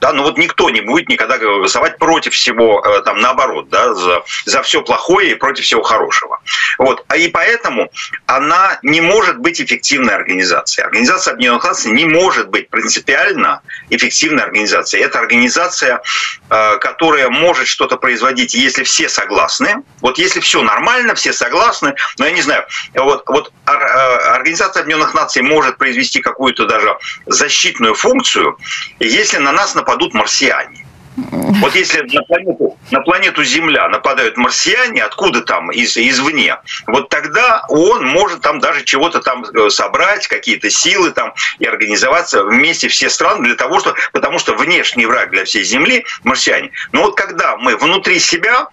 Да, 0.00 0.12
но 0.12 0.22
вот 0.22 0.38
никто 0.38 0.70
не 0.70 0.82
будет 0.82 1.08
никогда 1.08 1.38
голосовать 1.38 1.98
против 1.98 2.34
всего, 2.34 2.84
э, 2.84 3.02
там, 3.02 3.20
наоборот, 3.20 3.70
да, 3.70 3.94
за, 3.94 4.22
за 4.44 4.62
все 4.62 4.82
плохое 4.82 5.32
и 5.32 5.34
против 5.34 5.64
всего 5.64 5.82
хорошего. 5.82 6.33
Вот. 6.78 7.04
А 7.08 7.16
и 7.16 7.28
поэтому 7.28 7.90
она 8.26 8.78
не 8.82 9.00
может 9.00 9.38
быть 9.38 9.60
эффективной 9.60 10.14
организацией. 10.14 10.86
Организация 10.86 11.34
Объединенных 11.34 11.64
Наций 11.64 11.92
не 11.92 12.04
может 12.04 12.48
быть 12.48 12.68
принципиально 12.68 13.62
эффективной 13.90 14.44
организацией. 14.44 15.02
Это 15.02 15.18
организация, 15.18 16.02
э, 16.50 16.78
которая 16.78 17.28
может 17.28 17.66
что-то 17.66 17.96
производить, 17.96 18.54
если 18.54 18.84
все 18.84 19.08
согласны. 19.08 19.82
Вот 20.00 20.18
если 20.18 20.40
все 20.40 20.62
нормально, 20.62 21.14
все 21.14 21.32
согласны, 21.32 21.94
но 22.18 22.26
я 22.26 22.32
не 22.32 22.42
знаю, 22.42 22.66
вот, 22.94 23.24
вот 23.26 23.52
э, 23.66 23.70
Организация 23.70 24.82
Объединенных 24.82 25.14
Наций 25.14 25.42
может 25.42 25.78
произвести 25.78 26.20
какую-то 26.20 26.66
даже 26.66 26.96
защитную 27.26 27.94
функцию, 27.94 28.58
если 29.00 29.38
на 29.38 29.52
нас 29.52 29.74
нападут 29.74 30.14
марсиане. 30.14 30.83
Вот 31.16 31.74
если 31.76 32.02
на 32.12 32.22
планету, 32.22 32.78
на 32.90 33.00
планету 33.00 33.44
Земля 33.44 33.88
нападают 33.88 34.36
марсиане, 34.36 35.04
откуда 35.04 35.42
там, 35.42 35.70
из, 35.70 35.96
извне, 35.96 36.56
вот 36.86 37.08
тогда 37.08 37.64
он 37.68 38.04
может 38.06 38.40
там 38.40 38.58
даже 38.58 38.84
чего-то 38.84 39.20
там 39.20 39.44
э, 39.44 39.70
собрать, 39.70 40.26
какие-то 40.26 40.70
силы 40.70 41.12
там 41.12 41.32
и 41.60 41.66
организоваться 41.66 42.42
вместе 42.44 42.88
все 42.88 43.08
страны 43.08 43.44
для 43.44 43.54
того, 43.54 43.78
что, 43.78 43.94
потому 44.12 44.38
что 44.38 44.54
внешний 44.54 45.06
враг 45.06 45.30
для 45.30 45.44
всей 45.44 45.62
Земли– 45.62 46.04
марсиане. 46.24 46.72
Но 46.92 47.02
вот 47.02 47.16
когда 47.16 47.56
мы 47.56 47.76
внутри 47.76 48.18
себя 48.18 48.68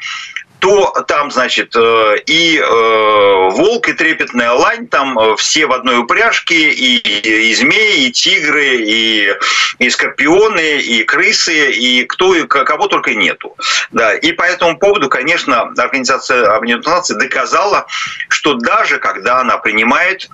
то 0.62 0.92
там, 1.08 1.32
значит, 1.32 1.76
э, 1.76 2.18
и 2.28 2.60
э, 2.60 3.50
волк, 3.50 3.90
и 3.90 3.94
трепетная 3.94 4.52
лань, 4.52 4.88
там 4.88 5.18
э, 5.18 5.36
все 5.36 5.66
в 5.66 5.74
одной 5.74 5.98
упряжке, 5.98 6.70
и, 6.70 6.98
и 6.98 7.54
змеи, 7.56 8.06
и 8.06 8.12
тигры, 8.12 8.76
и, 8.76 9.34
и 9.80 9.90
скорпионы, 9.90 10.78
и 10.78 11.04
крысы, 11.04 11.72
и 11.72 12.06
кто, 12.06 12.36
и 12.36 12.46
кого 12.46 12.88
только 12.88 13.16
нету. 13.16 13.56
Да, 13.92 14.14
и 14.14 14.34
по 14.34 14.44
этому 14.44 14.78
поводу, 14.78 15.10
конечно, 15.10 15.62
Организация 15.78 16.56
Объединенных 16.56 16.86
Наций 16.86 17.18
доказала, 17.18 17.88
что 18.30 18.54
даже 18.54 19.00
когда 19.00 19.40
она 19.40 19.58
принимает 19.58 20.30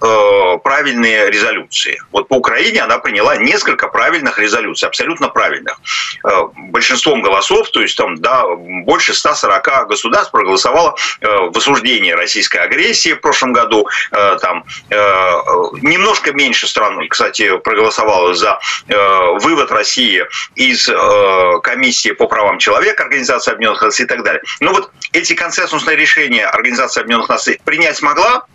правильные 0.64 1.32
резолюции, 1.32 2.02
вот 2.12 2.28
по 2.28 2.36
Украине 2.36 2.82
она 2.82 2.98
приняла 2.98 3.38
несколько 3.38 3.88
правильных 3.88 4.40
резолюций, 4.40 4.88
абсолютно 4.88 5.30
правильных, 5.30 5.80
большинством 6.70 7.22
голосов, 7.22 7.70
то 7.72 7.82
есть 7.82 7.98
там, 7.98 8.18
да, 8.18 8.46
больше 8.56 9.14
140 9.14 9.88
государств, 9.88 10.17
государств 10.18 10.32
проголосовало 10.32 10.96
э, 11.22 11.28
в 11.28 11.58
осуждении 11.58 12.12
российской 12.12 12.58
агрессии 12.58 13.14
в 13.14 13.22
прошлом 13.22 13.54
году. 13.54 13.88
Э, 14.12 14.38
там 14.42 14.66
э, 14.90 14.96
немножко 15.82 16.34
меньше 16.34 16.68
стран, 16.68 17.08
кстати, 17.10 17.58
проголосовало 17.58 18.34
за 18.34 18.60
вывод 19.40 19.72
России 19.72 20.24
из 20.56 20.90
комиссии 21.62 22.12
по 22.12 22.28
правам 22.28 22.58
человека 22.58 23.04
Организации 23.04 23.52
Объединенных 23.52 23.82
Наций 23.82 24.06
и 24.06 24.08
так 24.08 24.24
далее. 24.24 24.42
Но 24.60 24.72
вот 24.72 24.92
эти 25.14 25.34
консенсусные 25.34 25.96
решения 25.96 26.46
Организация 26.46 27.02
Объединенных 27.02 27.30
Наций 27.30 27.60
принять 27.64 27.98
смогла, 27.98 28.46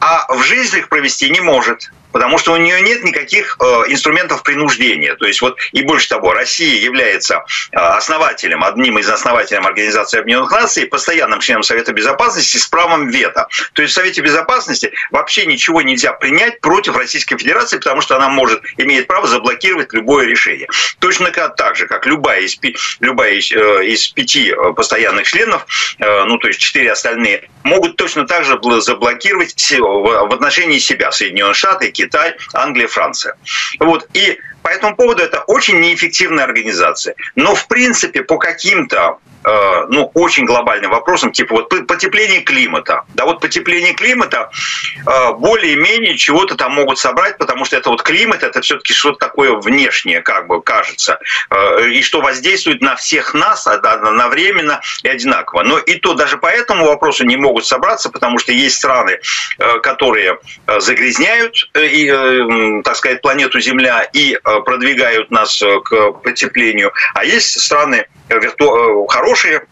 а 0.00 0.32
в 0.34 0.42
жизнь 0.42 0.78
их 0.78 0.88
провести 0.88 1.30
не 1.30 1.40
может 1.40 1.90
потому 2.18 2.36
что 2.38 2.52
у 2.52 2.56
нее 2.56 2.80
нет 2.80 3.04
никаких 3.04 3.56
э, 3.60 3.64
инструментов 3.86 4.42
принуждения. 4.42 5.14
То 5.14 5.24
есть 5.24 5.40
вот 5.40 5.56
и 5.70 5.82
больше 5.82 6.08
того, 6.08 6.32
Россия 6.32 6.80
является 6.80 7.44
э, 7.70 7.76
основателем, 7.76 8.64
одним 8.64 8.98
из 8.98 9.08
основателей 9.08 9.60
Организации 9.60 10.18
Объединенных 10.18 10.50
Наций, 10.50 10.86
постоянным 10.86 11.38
членом 11.38 11.62
Совета 11.62 11.92
Безопасности 11.92 12.56
с 12.56 12.66
правом 12.66 13.08
вето. 13.08 13.46
То 13.72 13.82
есть 13.82 13.92
в 13.92 13.94
Совете 13.94 14.20
Безопасности 14.20 14.92
вообще 15.12 15.46
ничего 15.46 15.80
нельзя 15.80 16.12
принять 16.12 16.60
против 16.60 16.96
Российской 16.96 17.38
Федерации, 17.38 17.76
потому 17.76 18.00
что 18.00 18.16
она 18.16 18.28
может, 18.28 18.62
имеет 18.78 19.06
право 19.06 19.28
заблокировать 19.28 19.92
любое 19.92 20.26
решение. 20.26 20.66
Точно 20.98 21.30
так 21.30 21.76
же, 21.76 21.86
как 21.86 22.04
любая 22.04 22.40
из, 22.40 22.58
любая 22.98 23.34
из, 23.34 23.52
э, 23.52 23.86
из 23.86 24.08
пяти 24.08 24.52
постоянных 24.74 25.28
членов, 25.28 25.66
ну 26.00 26.36
то 26.38 26.48
есть 26.48 26.58
четыре 26.58 26.90
остальные, 26.90 27.48
могут 27.68 27.96
точно 27.96 28.26
так 28.26 28.44
же 28.44 28.58
заблокировать 28.80 29.54
в 29.78 30.34
отношении 30.34 30.78
себя 30.78 31.12
Соединенные 31.12 31.54
Штаты, 31.54 31.90
Китай, 31.90 32.34
Англия, 32.52 32.88
Франция. 32.88 33.36
Вот. 33.78 34.08
И 34.14 34.38
по 34.68 34.70
этому 34.70 34.96
поводу 34.96 35.22
это 35.22 35.40
очень 35.46 35.80
неэффективная 35.80 36.44
организация. 36.44 37.14
Но, 37.36 37.54
в 37.54 37.68
принципе, 37.68 38.22
по 38.22 38.36
каким-то 38.36 39.18
Э, 39.44 39.86
ну, 39.88 40.10
очень 40.14 40.44
глобальным 40.44 40.90
вопросом, 40.90 41.32
типа 41.32 41.54
вот 41.54 41.86
потепление 41.86 42.40
климата. 42.40 43.04
Да, 43.14 43.24
вот 43.24 43.40
потепление 43.40 43.94
климата 43.94 44.50
э, 45.06 45.32
более-менее 45.34 46.16
чего-то 46.16 46.56
там 46.56 46.74
могут 46.74 46.98
собрать, 46.98 47.38
потому 47.38 47.64
что 47.64 47.76
это 47.76 47.88
вот 47.88 48.02
климат, 48.02 48.42
это 48.42 48.60
все-таки 48.60 48.92
что-то 48.92 49.18
такое 49.18 49.52
внешнее, 49.54 50.22
как 50.22 50.48
бы 50.48 50.60
кажется, 50.60 51.20
э, 51.50 51.90
и 51.90 52.02
что 52.02 52.20
воздействует 52.20 52.82
на 52.82 52.96
всех 52.96 53.32
нас 53.32 53.66
одновременно 53.66 54.80
и 55.04 55.08
одинаково. 55.08 55.62
Но 55.62 55.78
и 55.78 55.94
то 55.94 56.14
даже 56.14 56.36
по 56.36 56.48
этому 56.48 56.86
вопросу 56.86 57.24
не 57.24 57.36
могут 57.36 57.64
собраться, 57.64 58.10
потому 58.10 58.38
что 58.38 58.52
есть 58.52 58.76
страны, 58.76 59.20
которые 59.82 60.38
загрязняют, 60.78 61.70
и, 61.74 62.82
так 62.84 62.96
сказать, 62.96 63.22
планету 63.22 63.60
Земля 63.60 64.08
и 64.12 64.38
продвигают 64.60 65.30
нас 65.30 65.62
к 65.84 66.12
потеплению, 66.22 66.92
а 67.14 67.24
есть 67.24 67.60
страны, 67.60 68.06
хорошие, 68.28 69.06
хорошие, 69.08 69.66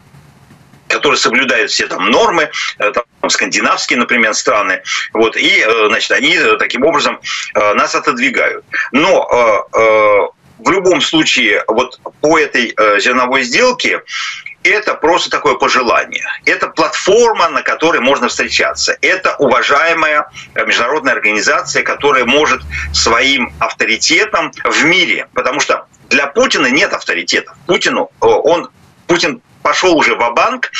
которые 0.87 1.17
соблюдают 1.17 1.71
все 1.71 1.87
там 1.87 2.09
нормы, 2.09 2.49
э, 2.79 2.91
там, 2.91 3.29
скандинавские, 3.29 3.99
например, 3.99 4.33
страны, 4.33 4.81
вот, 5.13 5.35
и, 5.35 5.63
э, 5.65 5.87
значит, 5.87 6.11
они 6.11 6.35
э, 6.35 6.57
таким 6.57 6.83
образом 6.83 7.19
нас 7.53 7.95
отодвигают. 7.95 8.63
Но 8.91 9.27
в 10.59 10.71
любом 10.71 11.01
случае, 11.01 11.63
вот 11.67 11.99
по 12.21 12.39
этой 12.39 12.73
зерновой 12.99 13.43
сделке 13.43 14.01
это 14.67 14.93
просто 14.93 15.29
такое 15.29 15.55
пожелание. 15.55 16.25
Это 16.45 16.67
платформа, 16.67 17.49
на 17.49 17.61
которой 17.61 17.99
можно 18.01 18.27
встречаться. 18.27 18.97
Это 19.01 19.35
уважаемая 19.37 20.29
международная 20.55 21.13
организация, 21.13 21.83
которая 21.83 22.25
может 22.25 22.61
своим 22.91 23.53
авторитетом 23.59 24.51
в 24.63 24.85
мире, 24.85 25.27
потому 25.33 25.59
что 25.59 25.85
для 26.09 26.27
Путина 26.27 26.67
нет 26.67 26.93
авторитета. 26.93 27.53
Путину 27.65 28.09
он 28.19 28.69
Путин 29.07 29.41
пошел 29.67 29.97
уже 29.97 30.15
в 30.15 30.33
банк 30.33 30.71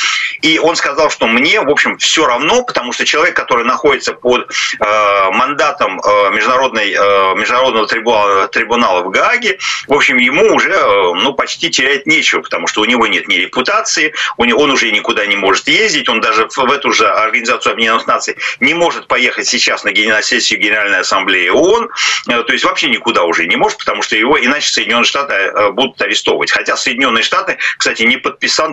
и 0.41 0.59
он 0.59 0.75
сказал, 0.75 1.09
что 1.09 1.27
мне, 1.27 1.59
в 1.61 1.69
общем, 1.69 1.97
все 1.97 2.25
равно, 2.25 2.63
потому 2.63 2.91
что 2.91 3.05
человек, 3.05 3.35
который 3.35 3.65
находится 3.65 4.13
под 4.13 4.49
э, 4.79 5.31
мандатом 5.31 5.99
э, 5.99 6.29
международной, 6.31 6.91
э, 6.91 7.35
международного 7.35 7.87
трибунала, 7.87 8.47
трибунала 8.47 9.03
в 9.03 9.09
Гааге, 9.09 9.57
в 9.87 9.93
общем, 9.93 10.17
ему 10.17 10.55
уже 10.55 10.71
э, 10.71 11.13
ну, 11.15 11.33
почти 11.33 11.69
терять 11.69 12.05
нечего, 12.05 12.41
потому 12.41 12.67
что 12.67 12.81
у 12.81 12.85
него 12.85 13.07
нет 13.07 13.27
ни 13.27 13.35
репутации, 13.35 14.13
у 14.37 14.45
него, 14.45 14.61
он 14.61 14.71
уже 14.71 14.91
никуда 14.91 15.25
не 15.25 15.35
может 15.35 15.67
ездить, 15.67 16.07
он 16.09 16.21
даже 16.21 16.47
в, 16.47 16.71
эту 16.71 16.91
же 16.91 17.07
Организацию 17.07 17.73
Объединенных 17.73 18.07
Наций 18.07 18.37
не 18.59 18.73
может 18.73 19.07
поехать 19.07 19.47
сейчас 19.47 19.83
на 19.83 19.91
сессию 20.21 20.59
Генеральной 20.59 20.99
Ассамблеи 20.99 21.49
ООН, 21.49 21.89
э, 22.29 22.43
то 22.43 22.53
есть 22.53 22.63
вообще 22.63 22.89
никуда 22.89 23.23
уже 23.23 23.47
не 23.47 23.55
может, 23.55 23.79
потому 23.79 24.01
что 24.01 24.15
его 24.15 24.39
иначе 24.39 24.69
Соединенные 24.71 25.05
Штаты 25.05 25.33
э, 25.33 25.71
будут 25.71 26.01
арестовывать. 26.01 26.51
Хотя 26.51 26.77
Соединенные 26.77 27.23
Штаты, 27.23 27.57
кстати, 27.77 28.03
не 28.03 28.17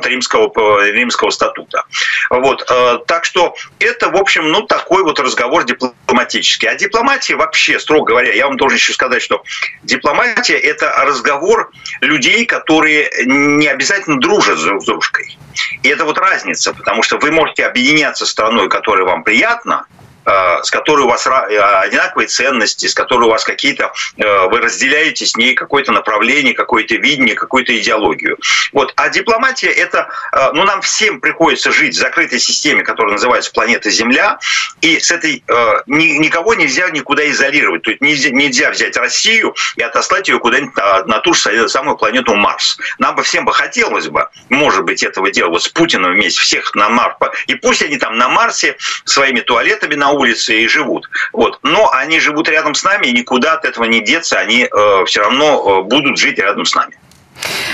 подписант 0.04 0.06
римского, 0.06 0.90
римского 0.90 1.30
статута. 1.30 1.84
Вот. 2.30 2.64
Э, 2.70 2.98
так 3.06 3.24
что 3.24 3.54
это, 3.78 4.10
в 4.10 4.16
общем, 4.16 4.50
ну, 4.50 4.62
такой 4.62 5.02
вот 5.02 5.18
разговор 5.20 5.64
дипломатический. 5.64 6.66
А 6.66 6.74
дипломатия 6.74 7.36
вообще, 7.36 7.78
строго 7.78 8.04
говоря, 8.04 8.32
я 8.32 8.46
вам 8.46 8.56
должен 8.56 8.76
еще 8.76 8.92
сказать, 8.92 9.22
что 9.22 9.42
дипломатия– 9.82 10.58
это 10.58 10.92
разговор 11.04 11.70
людей, 12.00 12.46
которые 12.46 13.10
не 13.24 13.66
обязательно 13.68 14.20
дружат 14.20 14.58
друг 14.60 14.82
с 14.82 14.86
дружкой. 14.86 15.36
И 15.82 15.88
это 15.88 16.04
вот 16.04 16.18
разница, 16.18 16.74
потому 16.74 17.02
что 17.02 17.18
вы 17.18 17.30
можете 17.30 17.66
объединяться 17.66 18.26
страной, 18.26 18.68
которая 18.68 19.04
вам 19.04 19.24
приятна, 19.24 19.86
с 20.24 20.70
которой 20.70 21.02
у 21.02 21.08
вас 21.08 21.26
э, 21.26 21.30
одинаковые 21.30 22.28
ценности, 22.28 22.86
с 22.86 22.94
которой 22.94 23.24
у 23.24 23.30
вас 23.30 23.44
какие-то, 23.44 23.92
э, 24.16 24.48
вы 24.48 24.58
разделяете 24.60 25.26
с 25.26 25.36
ней 25.36 25.54
какое-то 25.54 25.92
направление, 25.92 26.54
какое-то 26.54 26.96
видение, 26.96 27.34
какую-то 27.34 27.76
идеологию. 27.76 28.38
Вот. 28.72 28.92
А 28.96 29.08
дипломатия 29.08 29.68
это, 29.68 30.08
ну, 30.52 30.64
нам 30.64 30.80
всем 30.80 31.20
приходится 31.20 31.70
жить 31.72 31.94
в 31.94 31.98
закрытой 31.98 32.38
системе, 32.38 32.82
которая 32.82 33.12
называется 33.12 33.52
планета 33.52 33.90
Земля, 33.90 34.38
и 34.80 34.98
с 34.98 35.10
этой 35.10 35.44
никого 35.86 36.54
нельзя 36.54 36.88
никуда 36.90 37.28
изолировать. 37.30 37.82
То 37.82 37.90
есть 37.90 38.00
нельзя, 38.00 38.70
взять 38.70 38.96
Россию 38.96 39.54
и 39.76 39.82
отослать 39.82 40.28
ее 40.28 40.38
куда-нибудь 40.38 40.76
на, 40.76 41.04
на 41.04 41.18
ту 41.20 41.34
же 41.34 41.68
самую 41.68 41.96
планету 41.96 42.34
Марс. 42.34 42.78
Нам 42.98 43.14
бы 43.14 43.22
всем 43.22 43.44
бы 43.44 43.52
хотелось 43.52 44.08
бы, 44.08 44.28
может 44.48 44.84
быть, 44.84 45.02
этого 45.02 45.30
делать 45.30 45.52
вот 45.52 45.62
с 45.62 45.68
Путиным 45.68 46.12
вместе, 46.12 46.40
всех 46.40 46.74
на 46.74 46.88
Марс. 46.88 47.16
И 47.46 47.54
пусть 47.54 47.82
они 47.82 47.96
там 47.96 48.16
на 48.16 48.28
Марсе 48.28 48.76
своими 49.04 49.40
туалетами 49.40 49.94
на 49.94 50.13
улице 50.14 50.60
и 50.62 50.68
живут. 50.68 51.08
Вот. 51.32 51.58
Но 51.62 51.90
они 51.92 52.20
живут 52.20 52.48
рядом 52.48 52.74
с 52.74 52.82
нами, 52.82 53.06
и 53.06 53.12
никуда 53.12 53.54
от 53.54 53.64
этого 53.64 53.84
не 53.84 54.00
деться, 54.00 54.38
они 54.38 54.62
э, 54.64 55.04
все 55.06 55.20
равно 55.20 55.80
э, 55.80 55.82
будут 55.82 56.18
жить 56.18 56.38
рядом 56.38 56.64
с 56.64 56.74
нами. 56.74 56.96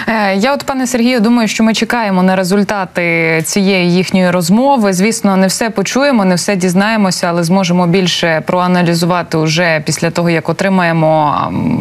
Е, 0.06 0.36
я, 0.36 0.54
от 0.54 0.62
пане 0.62 0.86
Сергію, 0.86 1.20
думаю, 1.20 1.48
що 1.48 1.64
ми 1.64 1.74
чекаємо 1.74 2.22
на 2.22 2.36
результати 2.36 3.42
цієї 3.44 3.92
їхньої 3.92 4.30
розмови. 4.30 4.92
Звісно, 4.92 5.36
не 5.36 5.46
все 5.46 5.70
почуємо, 5.70 6.24
не 6.24 6.34
все 6.34 6.56
дізнаємося, 6.56 7.26
але 7.26 7.44
зможемо 7.44 7.86
більше 7.86 8.42
проаналізувати 8.46 9.36
уже 9.36 9.82
після 9.86 10.10
того, 10.10 10.30
як 10.30 10.48
отримаємо 10.48 11.36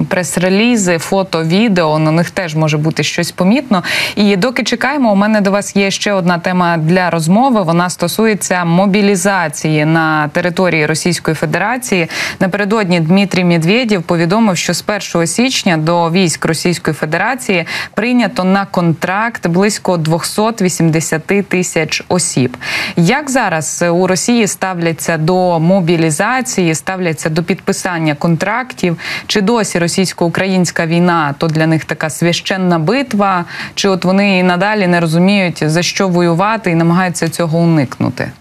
прес-релізи, 0.09 0.97
фото, 0.97 1.43
відео. 1.43 1.99
На 1.99 2.11
них 2.11 2.31
теж 2.31 2.55
може 2.55 2.77
бути 2.77 3.03
щось 3.03 3.31
помітно. 3.31 3.83
І 4.15 4.35
доки 4.35 4.63
чекаємо, 4.63 5.11
у 5.11 5.15
мене 5.15 5.41
до 5.41 5.51
вас 5.51 5.75
є 5.75 5.91
ще 5.91 6.13
одна 6.13 6.37
тема 6.37 6.77
для 6.77 7.09
розмови. 7.09 7.61
Вона 7.61 7.89
стосується 7.89 8.65
мобілізації 8.65 9.85
на 9.85 10.27
території 10.27 10.85
Російської 10.85 11.35
Федерації. 11.35 12.07
Напередодні 12.39 12.99
Дмитрій 12.99 13.43
Медведєв 13.43 14.03
повідомив, 14.03 14.57
що 14.57 14.73
з 14.73 14.83
1 15.15 15.27
січня 15.27 15.77
до 15.77 16.11
військ 16.11 16.45
Російської 16.45 16.93
Федерації 16.93 17.65
прийнято 17.93 18.43
на 18.43 18.65
контракт 18.65 19.47
близько 19.47 19.97
280 19.97 21.25
тисяч 21.49 22.03
осіб. 22.07 22.57
Як 22.95 23.29
зараз 23.29 23.83
у 23.91 24.07
Росії 24.07 24.47
ставляться 24.47 25.17
до 25.17 25.59
мобілізації, 25.59 26.75
ставляться 26.75 27.29
до 27.29 27.43
підписання 27.43 28.15
контрактів? 28.15 28.97
Чи 29.27 29.41
досі 29.41 29.79
російсько-українська 29.79 30.85
війна 30.85 31.35
то 31.37 31.47
для 31.47 31.67
них 31.67 31.85
така 31.85 32.09
священна 32.09 32.79
битва? 32.79 33.45
Чи 33.75 33.89
от 33.89 34.05
вони 34.05 34.39
і 34.39 34.43
надалі 34.43 34.87
не 34.87 34.99
розуміють 34.99 35.69
за 35.69 35.81
що 35.81 36.07
воювати 36.07 36.71
і 36.71 36.75
намагаються 36.75 37.29
цього 37.29 37.57
уникнути? 37.57 38.31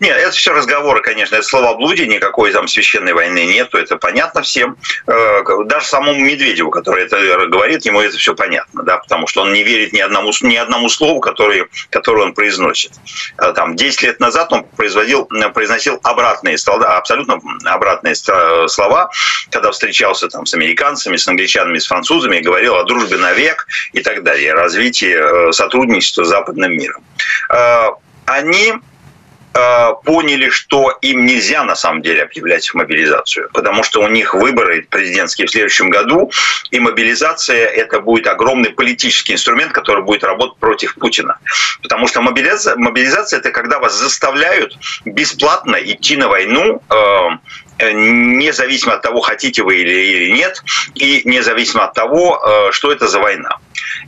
Нет, 0.00 0.16
это 0.16 0.30
все 0.30 0.52
разговоры, 0.52 1.00
конечно, 1.00 1.36
это 1.36 1.44
словоблудие, 1.44 2.06
никакой 2.06 2.52
там 2.52 2.68
священной 2.68 3.12
войны 3.12 3.44
нету, 3.46 3.78
это 3.78 3.96
понятно 3.96 4.42
всем. 4.42 4.76
Э, 5.06 5.42
даже 5.64 5.86
самому 5.86 6.20
Медведеву, 6.20 6.70
который 6.70 7.04
это 7.04 7.46
говорит, 7.46 7.84
ему 7.84 8.00
это 8.00 8.16
все 8.16 8.34
понятно, 8.34 8.82
да, 8.82 8.98
потому 8.98 9.26
что 9.26 9.42
он 9.42 9.52
не 9.52 9.62
верит 9.62 9.92
ни 9.92 10.00
одному, 10.00 10.32
ни 10.42 10.56
одному 10.56 10.88
слову, 10.88 11.20
которое, 11.20 11.68
которое 11.90 12.26
он 12.26 12.34
произносит. 12.34 12.92
Э, 13.38 13.52
там 13.52 13.76
10 13.76 14.02
лет 14.02 14.20
назад 14.20 14.52
он 14.52 14.64
производил, 14.64 15.26
произносил 15.54 15.98
обратные 16.02 16.58
слова, 16.58 16.96
абсолютно 16.96 17.40
обратные 17.64 18.14
слова, 18.14 19.10
когда 19.50 19.70
встречался 19.72 20.28
там 20.28 20.46
с 20.46 20.54
американцами, 20.54 21.16
с 21.16 21.26
англичанами, 21.28 21.78
с 21.78 21.86
французами, 21.86 22.36
и 22.36 22.40
говорил 22.40 22.76
о 22.76 22.84
дружбе 22.84 23.16
навек 23.16 23.66
и 23.92 24.02
так 24.02 24.22
далее, 24.22 24.54
развитии 24.54 25.14
э, 25.16 25.52
сотрудничества 25.52 26.24
с 26.24 26.28
западным 26.28 26.72
миром. 26.72 27.02
Они 28.26 28.74
Э, 28.74 28.78
поняли, 30.04 30.50
что 30.50 30.96
им 31.02 31.26
нельзя 31.26 31.64
на 31.64 31.74
самом 31.74 32.02
деле 32.02 32.22
объявлять 32.22 32.72
мобилизацию, 32.74 33.50
потому 33.52 33.82
что 33.82 34.02
у 34.02 34.08
них 34.08 34.34
выборы 34.34 34.86
президентские 34.88 35.46
в 35.46 35.50
следующем 35.50 35.90
году, 35.90 36.30
и 36.70 36.80
мобилизация 36.80 37.66
это 37.66 38.00
будет 38.00 38.26
огромный 38.26 38.70
политический 38.70 39.32
инструмент, 39.34 39.72
который 39.72 40.02
будет 40.02 40.24
работать 40.24 40.58
против 40.58 40.94
Путина. 40.94 41.38
Потому 41.82 42.06
что 42.06 42.20
мобилизация, 42.20 42.76
мобилизация 42.76 43.38
это 43.38 43.50
когда 43.50 43.78
вас 43.78 43.94
заставляют 43.94 44.76
бесплатно 45.04 45.76
идти 45.76 46.16
на 46.16 46.28
войну, 46.28 46.82
э, 46.90 46.96
Э, 46.96 47.65
независимо 47.78 48.94
от 48.94 49.02
того, 49.02 49.20
хотите 49.20 49.62
вы 49.62 49.76
или 49.76 50.32
нет, 50.32 50.62
и 50.94 51.22
независимо 51.24 51.84
от 51.84 51.94
того, 51.94 52.40
э, 52.42 52.72
что 52.72 52.92
это 52.92 53.08
за 53.08 53.20
война. 53.20 53.56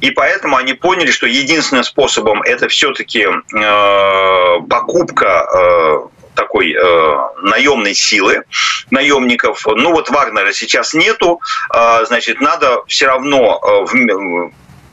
И 0.01 0.11
поэтому 0.11 0.57
они 0.57 0.75
поняли, 0.75 1.11
что 1.11 1.27
единственным 1.27 1.85
способом 1.85 2.43
это 2.43 2.69
все-таки 2.69 3.27
э, 3.27 4.61
покупка 4.69 6.09
такой 6.35 6.73
э, 6.73 7.17
наемной 7.43 7.95
силы, 7.95 8.45
наемников. 8.93 9.67
Ну 9.67 9.91
вот 9.91 10.09
Вагнера 10.09 10.53
сейчас 10.53 10.95
нету, 10.95 11.41
э, 11.75 12.05
значит, 12.07 12.41
надо 12.41 12.85
все 12.87 13.07
равно 13.07 13.59
в, 13.61 13.93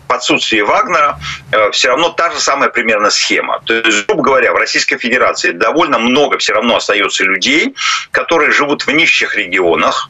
в 0.07 0.13
отсутствии 0.13 0.61
Вагнера 0.61 1.19
э, 1.51 1.71
все 1.71 1.89
равно 1.89 2.09
та 2.09 2.31
же 2.31 2.39
самая 2.39 2.69
примерно 2.69 3.09
схема. 3.09 3.61
То 3.65 3.73
есть, 3.73 4.05
грубо 4.07 4.23
говоря, 4.23 4.53
в 4.53 4.55
Российской 4.55 4.97
Федерации 4.97 5.51
довольно 5.51 5.99
много 5.99 6.37
все 6.37 6.53
равно 6.53 6.75
остается 6.75 7.23
людей, 7.23 7.75
которые 8.11 8.51
живут 8.51 8.85
в 8.85 8.91
нищих 8.91 9.35
регионах, 9.35 10.09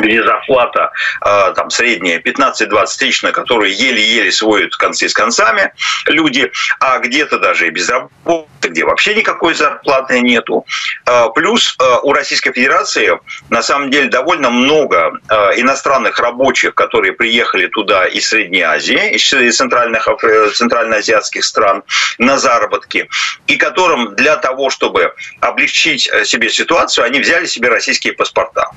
где 0.00 0.22
зарплата 0.22 0.90
э, 1.24 1.52
там 1.54 1.70
средняя 1.70 2.20
15-20 2.20 2.86
тысяч, 2.98 3.22
на 3.22 3.32
которые 3.32 3.72
еле-еле 3.72 4.32
сводят 4.32 4.76
концы 4.76 5.08
с 5.08 5.12
концами 5.12 5.72
люди, 6.06 6.50
а 6.80 6.98
где-то 6.98 7.38
даже 7.38 7.66
и 7.66 7.70
без 7.70 7.88
работы, 7.88 8.68
где 8.68 8.84
вообще 8.84 9.14
никакой 9.14 9.54
зарплаты 9.54 10.20
нету. 10.20 10.66
Э, 11.06 11.26
плюс 11.34 11.76
э, 11.80 11.84
у 12.02 12.12
Российской 12.12 12.52
Федерации 12.52 13.18
на 13.50 13.62
самом 13.62 13.90
деле 13.90 14.08
довольно 14.08 14.50
много 14.50 15.12
иностранных 15.56 16.18
рабочих, 16.18 16.74
которые 16.74 17.12
приехали 17.12 17.66
туда 17.66 18.06
из 18.06 18.28
Средней 18.28 18.62
Азии, 18.62 19.14
из 19.14 19.56
центральных, 19.56 20.08
центральноазиатских 20.54 21.44
стран 21.44 21.82
на 22.18 22.38
заработки, 22.38 23.08
и 23.46 23.56
которым 23.56 24.14
для 24.16 24.36
того, 24.36 24.70
чтобы 24.70 25.12
облегчить 25.40 26.10
себе 26.24 26.50
ситуацию, 26.50 27.04
они 27.04 27.20
взяли 27.20 27.46
себе 27.46 27.68
российские 27.68 28.12
паспорта. 28.12 28.70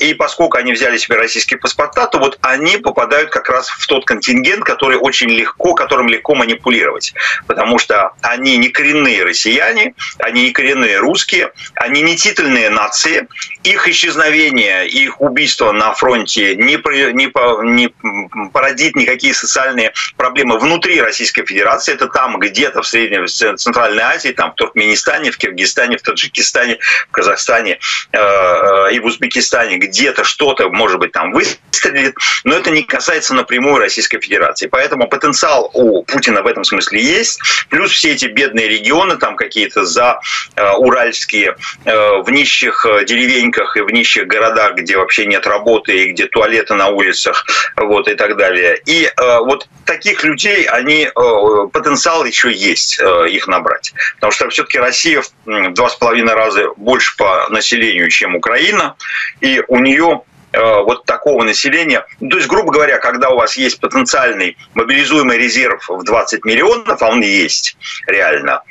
И 0.00 0.14
поскольку 0.22 0.56
они 0.56 0.72
взяли 0.72 0.98
себе 0.98 1.16
российские 1.16 1.58
паспорта, 1.58 2.06
то 2.06 2.20
вот 2.20 2.38
они 2.42 2.76
попадают 2.76 3.30
как 3.30 3.50
раз 3.50 3.68
в 3.68 3.84
тот 3.88 4.04
контингент, 4.04 4.62
который 4.62 4.96
очень 4.96 5.28
легко, 5.28 5.74
которым 5.74 6.08
легко 6.08 6.36
манипулировать. 6.36 7.12
Потому 7.48 7.80
что 7.80 8.12
они 8.22 8.56
не 8.56 8.68
коренные 8.68 9.24
россияне, 9.24 9.94
они 10.20 10.42
не 10.44 10.52
коренные 10.52 10.98
русские, 10.98 11.50
они 11.74 12.02
не 12.02 12.16
титульные 12.16 12.70
нации. 12.70 13.26
Их 13.64 13.88
исчезновение, 13.88 14.86
их 14.86 15.20
убийство 15.20 15.72
на 15.72 15.92
фронте 15.92 16.54
не, 16.54 16.76
не, 16.76 17.26
не 17.64 18.48
породит 18.50 18.94
никакие 18.94 19.34
социальные 19.34 19.92
проблемы 20.16 20.60
внутри 20.60 21.00
Российской 21.00 21.44
Федерации. 21.44 21.94
Это 21.94 22.06
там 22.06 22.38
где-то 22.38 22.82
в 22.82 22.86
Средней, 22.86 23.26
в 23.26 23.56
Центральной 23.56 24.04
Азии, 24.04 24.28
там 24.28 24.52
в 24.52 24.54
Туркменистане, 24.54 25.32
в 25.32 25.36
Киргизстане, 25.36 25.98
в 25.98 26.02
Таджикистане, 26.02 26.78
в 27.08 27.10
Казахстане 27.10 27.80
э, 28.12 28.18
э, 28.18 28.94
и 28.94 29.00
в 29.00 29.06
Узбекистане, 29.06 29.78
где 29.78 30.11
где-то 30.12 30.24
что-то, 30.24 30.68
может 30.68 30.98
быть, 30.98 31.12
там 31.12 31.32
выстрелит, 31.32 32.14
но 32.44 32.54
это 32.54 32.70
не 32.70 32.82
касается 32.82 33.34
напрямую 33.34 33.78
Российской 33.78 34.20
Федерации. 34.20 34.66
Поэтому 34.66 35.08
потенциал 35.08 35.70
у 35.72 36.02
Путина 36.02 36.42
в 36.42 36.46
этом 36.46 36.64
смысле 36.64 37.02
есть. 37.02 37.40
Плюс 37.70 37.90
все 37.90 38.12
эти 38.12 38.26
бедные 38.26 38.68
регионы, 38.68 39.16
там 39.16 39.36
какие-то 39.36 39.84
за 39.84 40.20
э, 40.56 40.70
уральские, 40.72 41.56
э, 41.84 42.22
в 42.22 42.30
нищих 42.30 42.86
э, 42.86 43.04
деревеньках 43.04 43.76
и 43.76 43.80
в 43.80 43.90
нищих 43.90 44.26
городах, 44.26 44.74
где 44.74 44.96
вообще 44.96 45.26
нет 45.26 45.46
работы 45.46 46.04
и 46.04 46.12
где 46.12 46.26
туалеты 46.26 46.74
на 46.74 46.88
улицах, 46.88 47.46
вот 47.76 48.08
и 48.08 48.14
так 48.14 48.36
далее. 48.36 48.80
И 48.86 49.04
э, 49.04 49.38
вот 49.38 49.66
таких 49.84 50.24
людей, 50.24 50.64
они 50.64 51.04
э, 51.04 51.68
потенциал 51.72 52.24
еще 52.24 52.52
есть 52.52 53.00
э, 53.00 53.28
их 53.30 53.46
набрать, 53.46 53.92
потому 54.16 54.32
что 54.32 54.48
все-таки 54.50 54.78
Россия 54.78 55.22
в 55.22 55.72
два 55.72 55.88
с 55.88 55.96
половиной 55.96 56.34
раза 56.34 56.68
больше 56.76 57.16
по 57.16 57.46
населению, 57.48 58.08
чем 58.10 58.36
Украина, 58.36 58.94
и 59.40 59.62
у 59.68 59.78
нее 59.78 59.91
э, 60.00 60.58
вот 60.82 61.04
такого 61.04 61.44
населения. 61.44 62.04
То 62.18 62.36
есть, 62.36 62.48
грубо 62.48 62.72
говоря, 62.72 62.98
когда 62.98 63.30
у 63.30 63.36
вас 63.36 63.56
есть 63.56 63.80
потенциальный 63.80 64.56
мобилизуемый 64.74 65.38
резерв 65.38 65.88
в 65.88 66.02
20 66.04 66.44
миллионов, 66.44 67.02
а 67.02 67.08
он 67.08 67.20
есть 67.20 67.76
реально, 68.06 68.62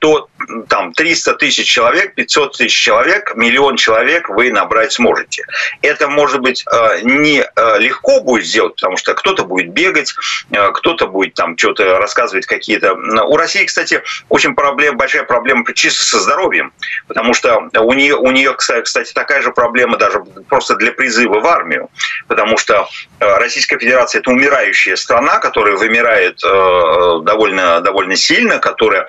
то 0.00 0.28
там 0.68 0.92
300 0.92 1.34
тысяч 1.34 1.68
человек, 1.68 2.14
500 2.14 2.56
тысяч 2.56 2.76
человек, 2.76 3.34
миллион 3.36 3.76
человек 3.76 4.28
вы 4.28 4.50
набрать 4.50 4.92
сможете. 4.92 5.44
Это, 5.82 6.08
может 6.08 6.40
быть, 6.40 6.64
э, 6.70 7.00
не 7.02 7.40
э, 7.40 7.78
легко 7.78 8.20
будет 8.20 8.46
сделать, 8.46 8.74
потому 8.74 8.96
что 8.96 9.14
кто-то 9.14 9.44
будет 9.44 9.72
бегать, 9.72 10.14
э, 10.50 10.72
кто-то 10.72 11.06
будет 11.06 11.34
там 11.34 11.56
что-то 11.56 11.98
рассказывать 11.98 12.46
какие-то... 12.46 12.94
У 12.94 13.36
России, 13.36 13.64
кстати, 13.64 14.02
очень 14.28 14.54
проблем, 14.54 14.96
большая 14.96 15.24
проблема 15.24 15.64
чисто 15.74 16.04
со 16.04 16.18
здоровьем, 16.18 16.72
потому 17.06 17.34
что 17.34 17.68
у 17.78 17.92
нее, 17.92 18.16
у 18.16 18.30
нее, 18.30 18.54
кстати, 18.54 19.12
такая 19.12 19.42
же 19.42 19.52
проблема 19.52 19.96
даже 19.96 20.22
просто 20.48 20.76
для 20.76 20.92
призыва 20.92 21.40
в 21.40 21.46
армию, 21.46 21.90
потому 22.26 22.56
что 22.58 22.88
Российская 23.18 23.78
Федерация– 23.78 24.18
это 24.20 24.30
умирающая 24.30 24.96
страна, 24.96 25.38
которая 25.38 25.76
вымирает 25.76 26.40
довольно, 26.40 27.80
довольно 27.80 28.16
сильно, 28.16 28.58
которая, 28.58 29.06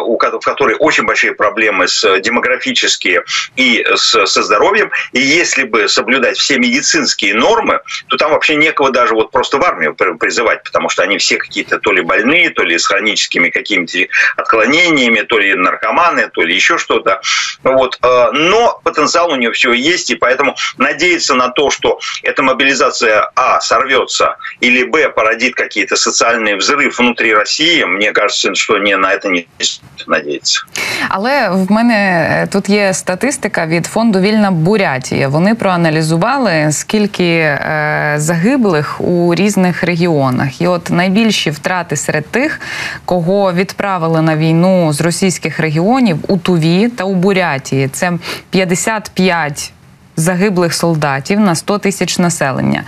у, 0.00 0.16
которой 0.18 0.76
очень 0.78 1.04
большие 1.04 1.34
проблемы 1.34 1.88
с 1.88 2.20
демографические 2.20 3.24
и 3.56 3.84
со 3.96 4.26
здоровьем. 4.26 4.90
И 5.12 5.20
если 5.20 5.64
бы 5.64 5.88
соблюдать 5.88 6.38
все 6.38 6.58
медицинские 6.58 7.34
нормы, 7.34 7.80
то 8.08 8.16
там 8.16 8.32
вообще 8.32 8.56
некого 8.56 8.90
даже 8.90 9.14
вот 9.14 9.30
просто 9.30 9.58
в 9.58 9.64
армию 9.64 9.94
призывать, 9.94 10.62
потому 10.62 10.88
что 10.88 11.02
они 11.02 11.18
все 11.18 11.36
какие-то 11.36 11.78
то 11.78 11.92
ли 11.92 12.02
больные, 12.02 12.50
то 12.50 12.62
ли 12.62 12.78
с 12.78 12.86
хроническими 12.86 13.50
какими-то 13.50 13.98
отклонениями, 14.36 15.20
то 15.22 15.38
ли 15.38 15.54
наркоманы, 15.54 16.28
то 16.28 16.42
ли 16.42 16.54
еще 16.54 16.78
что-то. 16.78 17.20
Вот. 17.62 17.98
Э, 18.02 18.30
но 18.32 18.80
потенциал 18.84 19.30
у 19.30 19.36
нее 19.36 19.52
все 19.52 19.72
есть, 19.72 20.10
и 20.10 20.16
поэтому 20.16 20.56
надеяться 20.78 21.34
на 21.34 21.48
то, 21.48 21.70
что 21.70 22.00
эта 22.22 22.42
мобилизация, 22.42 23.30
а, 23.34 23.60
сорвется, 23.60 24.36
или, 24.60 24.84
б, 24.84 25.08
породит 25.08 25.54
какие-то 25.54 25.96
социальные 25.96 26.56
взрыв 26.56 26.98
внутри 26.98 27.34
России, 27.34 27.84
мне 27.84 28.12
кажется, 28.12 28.54
что 28.54 28.78
не 28.78 28.96
на 28.96 29.12
это 29.12 29.28
не 29.28 29.48
надеяться 30.06 30.26
надіється. 30.36 30.60
Але 31.08 31.50
в 31.50 31.72
мене 31.72 32.48
тут 32.52 32.68
є 32.68 32.94
статистика 32.94 33.66
від 33.66 33.86
фонду 33.86 34.20
Вільна 34.20 34.50
Бурятія. 34.50 35.28
Вони 35.28 35.54
проаналізували 35.54 36.68
скільки 36.70 37.24
е, 37.24 38.14
загиблих 38.16 39.00
у 39.00 39.34
різних 39.34 39.82
регіонах, 39.82 40.60
і 40.60 40.66
от 40.66 40.90
найбільші 40.90 41.50
втрати 41.50 41.96
серед 41.96 42.26
тих, 42.26 42.60
кого 43.04 43.52
відправили 43.52 44.22
на 44.22 44.36
війну 44.36 44.92
з 44.92 45.00
російських 45.00 45.60
регіонів 45.60 46.18
у 46.28 46.36
Туві 46.36 46.88
та 46.88 47.04
у 47.04 47.14
Бурятії. 47.14 47.88
Це 47.88 48.12
55 48.50 49.72
загиблих 50.16 50.74
солдатів 50.74 51.40
на 51.40 51.54
100 51.54 51.78
тисяч 51.78 52.18
населення. 52.18 52.82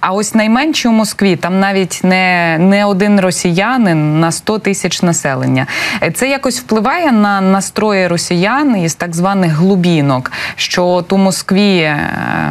А 0.00 0.12
ось 0.12 0.34
найменші 0.34 0.88
у 0.88 0.92
Москві 0.92 1.36
там 1.36 1.60
навіть 1.60 2.00
не 2.04 2.56
не 2.58 2.84
один 2.84 3.20
росіянин 3.20 4.20
на 4.20 4.32
100 4.32 4.58
тисяч 4.58 5.02
населення. 5.02 5.66
Це 6.14 6.28
якось 6.28 6.60
впливає 6.60 7.12
на 7.12 7.40
настрої 7.40 8.06
росіян 8.06 8.76
із 8.76 8.94
так 8.94 9.14
званих 9.14 9.52
глубінок, 9.52 10.32
що 10.56 10.86
от 10.86 11.12
у 11.12 11.16
Москві 11.16 11.76
е, 11.78 12.10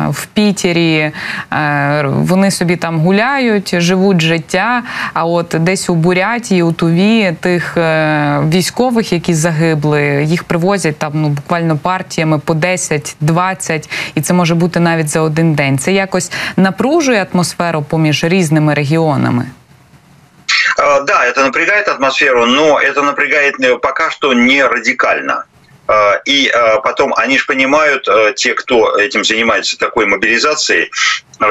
в 0.09 0.25
Пітері 0.25 1.12
е, 1.53 2.05
вони 2.07 2.51
собі 2.51 2.75
там 2.75 2.99
гуляють, 2.99 3.81
живуть 3.81 4.21
життя. 4.21 4.83
А 5.13 5.25
от 5.25 5.55
десь 5.59 5.89
у 5.89 5.95
Бурятії, 5.95 6.63
у 6.63 6.71
Туві 6.71 7.36
тих 7.39 7.77
е, 7.77 8.39
військових, 8.49 9.13
які 9.13 9.33
загибли, 9.33 10.23
їх 10.23 10.43
привозять 10.43 10.97
там 10.97 11.12
ну 11.15 11.29
буквально 11.29 11.77
партіями 11.77 12.39
по 12.39 12.53
10-20 12.53 13.89
і 14.14 14.20
це 14.20 14.35
може 14.35 14.55
бути 14.55 14.81
навіть 14.81 15.09
за 15.09 15.20
один 15.20 15.55
день. 15.55 15.79
Це 15.79 15.92
якось 15.92 16.33
напружує 16.57 17.27
атмосферу 17.33 17.83
поміж 17.83 18.24
різними 18.24 18.74
регіонами. 18.74 19.46
Да, 21.07 21.27
это 21.27 21.44
напрягает 21.44 21.88
атмосферу, 21.88 22.46
но 22.46 22.79
это 22.81 23.03
напрягает 23.03 23.55
э, 23.61 23.77
пока 23.79 24.11
что 24.11 24.33
не 24.33 24.66
радикально. 24.66 25.44
И 26.29 26.53
потом 26.85 27.14
они 27.16 27.38
же 27.38 27.46
понимают, 27.46 28.09
э, 28.09 28.35
те, 28.37 28.55
кто 28.55 28.98
этим 28.98 29.24
занимается 29.24 29.79
такой 29.79 30.07
мобилизацией, 30.07 30.90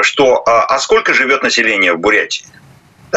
что 0.02 0.42
а 0.46 0.78
сколько 0.78 1.12
живет 1.12 1.42
население 1.42 1.92
в 1.92 1.98
Бурятии? 1.98 2.46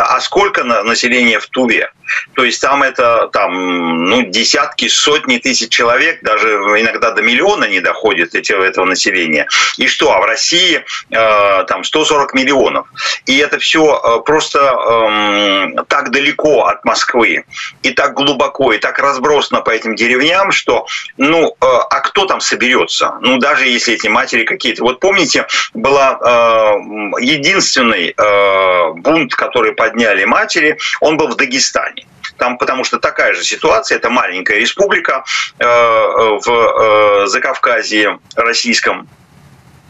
А 0.02 0.20
сколько 0.20 0.64
населения 0.64 1.38
в 1.38 1.46
Туве? 1.46 1.90
То 2.34 2.44
есть 2.44 2.60
там 2.60 2.82
это 2.82 3.28
там, 3.32 4.04
ну, 4.04 4.22
десятки, 4.22 4.88
сотни 4.88 5.38
тысяч 5.38 5.70
человек, 5.70 6.22
даже 6.22 6.48
иногда 6.48 7.10
до 7.10 7.22
миллиона 7.22 7.64
не 7.64 7.80
доходит 7.80 8.34
этого, 8.34 8.62
этого 8.62 8.84
населения. 8.84 9.46
И 9.76 9.86
что? 9.86 10.12
А 10.12 10.20
в 10.20 10.24
России 10.24 10.84
э, 11.10 11.64
там 11.64 11.84
140 11.84 12.34
миллионов. 12.34 12.86
И 13.26 13.38
это 13.38 13.58
все 13.58 14.00
э, 14.02 14.20
просто 14.24 14.58
э, 14.58 15.82
так 15.88 16.10
далеко 16.10 16.66
от 16.66 16.84
Москвы, 16.84 17.44
и 17.82 17.90
так 17.90 18.14
глубоко, 18.14 18.72
и 18.72 18.78
так 18.78 18.98
разбросано 18.98 19.60
по 19.60 19.70
этим 19.70 19.96
деревням, 19.96 20.52
что, 20.52 20.86
ну, 21.16 21.48
э, 21.48 21.52
а 21.60 22.00
кто 22.00 22.26
там 22.26 22.40
соберется? 22.40 23.14
Ну, 23.20 23.38
даже 23.38 23.66
если 23.66 23.94
эти 23.94 24.08
матери 24.08 24.44
какие-то... 24.44 24.82
Вот 24.82 25.00
помните, 25.00 25.46
была 25.74 26.18
э, 26.20 27.20
единственный 27.20 28.14
э, 28.16 28.92
бунт, 28.96 29.34
который 29.34 29.74
подняли 29.86 30.24
матери, 30.24 30.78
он 31.00 31.16
был 31.16 31.28
в 31.28 31.36
Дагестане. 31.36 32.06
Там, 32.38 32.58
потому 32.58 32.84
что 32.84 32.98
такая 32.98 33.34
же 33.34 33.42
ситуация, 33.42 33.96
это 33.96 34.10
маленькая 34.10 34.58
республика 34.58 35.24
э, 35.58 35.64
в 35.64 36.48
э, 36.48 37.26
Закавказье 37.26 38.18
российском, 38.34 39.08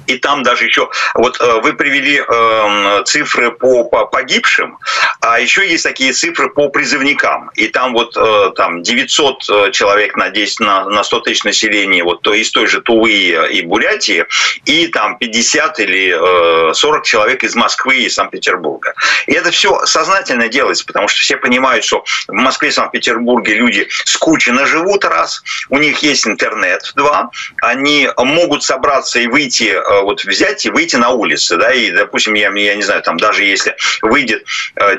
и 0.07 0.19
там 0.19 0.43
даже 0.43 0.65
еще, 0.65 0.89
вот 1.15 1.41
э, 1.41 1.61
вы 1.63 1.73
привели 1.75 2.23
э, 2.27 3.03
цифры 3.05 3.51
по, 3.51 3.85
по 3.85 4.07
погибшим, 4.07 4.79
а 5.21 5.41
еще 5.41 5.69
есть 5.69 5.85
такие 5.85 6.13
цифры 6.13 6.51
по 6.51 6.69
призывникам. 6.69 7.51
И 7.55 7.69
там 7.69 7.93
вот 7.93 8.17
э, 8.17 8.51
там 8.57 8.83
900 8.83 9.73
человек 9.73 10.17
на 10.17 10.31
10 10.31 10.61
на, 10.61 10.85
на 10.85 11.03
100 11.03 11.21
тысяч 11.21 11.45
населения 11.45 12.05
вот 12.05 12.23
то 12.23 12.35
из 12.35 12.51
той 12.51 12.67
же 12.67 12.81
Тувы 12.81 13.11
и 13.51 13.63
Бурятии, 13.63 14.27
и 14.65 14.89
там 14.89 15.19
50 15.19 15.81
или 15.81 16.73
40 16.73 17.05
человек 17.05 17.45
из 17.45 17.55
Москвы 17.55 17.97
и 17.97 18.09
Санкт-Петербурга. 18.09 18.95
И 19.27 19.33
это 19.33 19.51
все 19.51 19.85
сознательно 19.87 20.49
делается, 20.49 20.85
потому 20.85 21.09
что 21.09 21.21
все 21.21 21.37
понимают, 21.37 21.85
что 21.85 22.05
в 22.29 22.33
Москве 22.33 22.69
и 22.69 22.73
Санкт-Петербурге 22.73 23.55
люди 23.55 23.89
скучно 24.05 24.67
живут, 24.67 25.05
раз, 25.05 25.43
у 25.69 25.79
них 25.79 25.99
есть 26.03 26.27
интернет, 26.27 26.93
два, 26.95 27.31
они 27.61 28.09
могут 28.17 28.63
собраться 28.63 29.19
и 29.19 29.27
выйти 29.27 29.75
вот 30.03 30.25
взять 30.25 30.67
и 30.67 30.71
выйти 30.71 30.97
на 30.97 31.11
улицы, 31.11 31.57
да, 31.57 31.73
и, 31.73 31.91
допустим, 31.91 32.35
я, 32.35 32.51
я 32.53 32.75
не 32.75 32.83
знаю, 32.83 33.03
там 33.03 33.17
даже 33.17 33.45
если 33.45 33.77
выйдет 34.03 34.45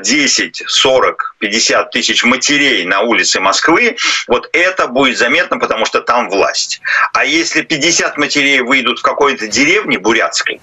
10, 0.00 0.62
40, 0.66 1.36
50 1.38 1.90
тысяч 1.90 2.24
матерей 2.24 2.84
на 2.84 3.00
улице 3.00 3.40
Москвы, 3.40 3.96
вот 4.26 4.48
это 4.52 4.88
будет 4.88 5.18
заметно, 5.18 5.58
потому 5.58 5.84
что 5.84 6.00
там 6.00 6.28
власть. 6.28 6.80
А 7.12 7.24
если 7.24 7.62
50 7.62 8.16
матерей 8.16 8.60
выйдут 8.60 9.00
в 9.00 9.02
какой-то 9.02 9.46
деревне 9.48 9.98
бурятской, 9.98 10.60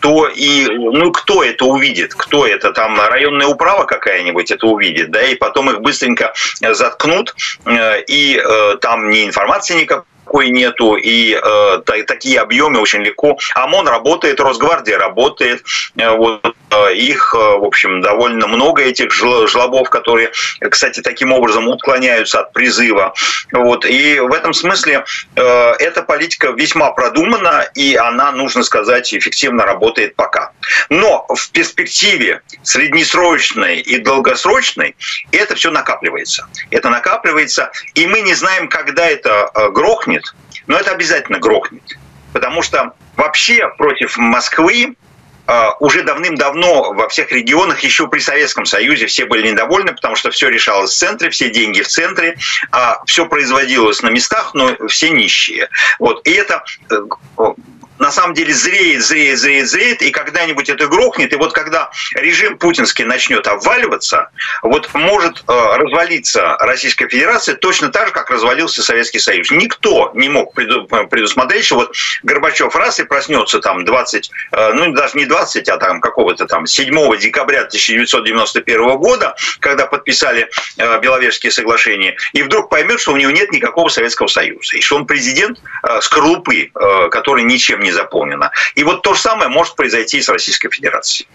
то 0.00 0.28
и, 0.28 0.66
ну, 0.68 1.10
кто 1.10 1.42
это 1.42 1.64
увидит, 1.64 2.14
кто 2.14 2.46
это, 2.46 2.72
там 2.72 3.00
районная 3.00 3.46
управа 3.46 3.84
какая-нибудь 3.84 4.50
это 4.50 4.66
увидит, 4.66 5.10
да, 5.10 5.22
и 5.22 5.34
потом 5.34 5.70
их 5.70 5.80
быстренько 5.80 6.32
заткнут, 6.60 7.34
э, 7.64 8.02
и 8.02 8.36
э, 8.36 8.76
там 8.80 9.10
ни 9.10 9.24
информации 9.24 9.74
никакой, 9.74 10.04
никакой 10.26 10.50
нету, 10.50 10.96
и 10.96 11.34
э, 11.34 12.02
такие 12.06 12.40
объемы 12.40 12.80
очень 12.80 13.02
легко. 13.02 13.38
ОМОН 13.54 13.88
работает, 13.88 14.40
Росгвардия 14.40 14.98
работает, 14.98 15.62
э, 15.96 16.16
вот 16.16 16.55
их, 16.92 17.34
э, 17.34 17.38
в 17.38 17.64
общем, 17.64 18.00
довольно 18.00 18.46
много 18.46 18.82
этих 18.82 19.12
жлобов, 19.12 19.88
которые, 19.90 20.32
кстати, 20.70 21.00
таким 21.00 21.32
образом 21.32 21.68
уклоняются 21.68 22.40
от 22.40 22.52
призыва. 22.52 23.14
Вот. 23.52 23.84
И 23.84 24.18
в 24.20 24.32
этом 24.32 24.52
смысле 24.52 25.04
э, 25.36 25.72
эта 25.78 26.02
политика 26.02 26.50
весьма 26.50 26.90
продумана, 26.92 27.66
и 27.74 27.96
она, 27.96 28.32
нужно 28.32 28.62
сказать, 28.62 29.12
эффективно 29.14 29.64
работает 29.64 30.16
пока. 30.16 30.52
Но 30.90 31.26
в 31.28 31.50
перспективе 31.50 32.42
среднесрочной 32.62 33.80
и 33.80 33.98
долгосрочной 33.98 34.96
это 35.32 35.54
все 35.54 35.70
накапливается. 35.70 36.46
Это 36.70 36.90
накапливается, 36.90 37.70
и 37.94 38.06
мы 38.06 38.20
не 38.20 38.34
знаем, 38.34 38.68
когда 38.68 39.06
это 39.06 39.50
грохнет, 39.70 40.34
но 40.66 40.76
это 40.76 40.90
обязательно 40.90 41.38
грохнет. 41.38 41.82
Потому 42.32 42.62
что 42.62 42.92
вообще 43.16 43.68
против 43.78 44.16
Москвы 44.16 44.96
уже 45.80 46.02
давным-давно 46.02 46.92
во 46.92 47.08
всех 47.08 47.32
регионах, 47.32 47.80
еще 47.80 48.08
при 48.08 48.18
Советском 48.18 48.66
Союзе, 48.66 49.06
все 49.06 49.26
были 49.26 49.48
недовольны, 49.48 49.92
потому 49.92 50.16
что 50.16 50.30
все 50.30 50.48
решалось 50.48 50.92
в 50.92 50.96
центре, 50.96 51.30
все 51.30 51.50
деньги 51.50 51.82
в 51.82 51.88
центре, 51.88 52.36
а 52.72 53.04
все 53.06 53.26
производилось 53.26 54.02
на 54.02 54.08
местах, 54.08 54.52
но 54.54 54.76
все 54.88 55.10
нищие. 55.10 55.68
Вот. 55.98 56.26
И 56.26 56.32
это 56.32 56.64
э, 56.90 56.96
на 57.98 58.10
самом 58.10 58.34
деле 58.34 58.52
зреет, 58.52 59.02
зреет, 59.04 59.38
зреет, 59.38 59.68
зреет, 59.68 60.02
и 60.02 60.10
когда-нибудь 60.10 60.68
это 60.68 60.86
грохнет. 60.86 61.32
И 61.32 61.36
вот 61.36 61.52
когда 61.52 61.90
режим 62.14 62.58
путинский 62.58 63.04
начнет 63.04 63.46
обваливаться, 63.46 64.30
вот 64.62 64.92
может 64.94 65.44
э, 65.48 65.76
развалиться 65.76 66.56
Российская 66.60 67.08
Федерация 67.08 67.54
точно 67.56 67.88
так 67.88 68.08
же, 68.08 68.12
как 68.12 68.30
развалился 68.30 68.82
Советский 68.82 69.18
Союз. 69.18 69.50
Никто 69.50 70.10
не 70.14 70.28
мог 70.28 70.54
предусмотреть, 70.54 71.64
что 71.64 71.76
вот 71.76 71.94
Горбачев 72.22 72.74
раз 72.76 73.00
и 73.00 73.04
проснется 73.04 73.60
там 73.60 73.84
20, 73.84 74.30
э, 74.52 74.72
ну 74.74 74.92
даже 74.92 75.16
не 75.18 75.26
20, 75.26 75.68
а 75.68 75.76
там 75.78 76.00
какого-то 76.00 76.46
там 76.46 76.66
7 76.66 77.18
декабря 77.18 77.60
1991 77.60 78.96
года, 78.96 79.34
когда 79.60 79.86
подписали 79.86 80.48
э, 80.76 81.00
Беловежские 81.00 81.52
соглашения, 81.52 82.16
и 82.32 82.42
вдруг 82.42 82.68
поймет, 82.70 83.00
что 83.00 83.12
у 83.12 83.16
него 83.16 83.30
нет 83.30 83.52
никакого 83.52 83.88
Советского 83.88 84.26
Союза, 84.26 84.76
и 84.76 84.80
что 84.80 84.96
он 84.96 85.06
президент 85.06 85.58
э, 85.82 86.00
скорлупы, 86.00 86.70
э, 86.74 87.08
который 87.10 87.44
ничем 87.44 87.80
не 87.80 87.85
заповнена. 87.92 88.50
І 88.74 88.82
от 88.82 89.02
то 89.02 89.14
ж 89.14 89.20
саме 89.20 89.48
може 89.48 89.72
произойти 89.76 90.22
з 90.22 90.28
Російською 90.28 90.70
Федерацією. 90.72 91.28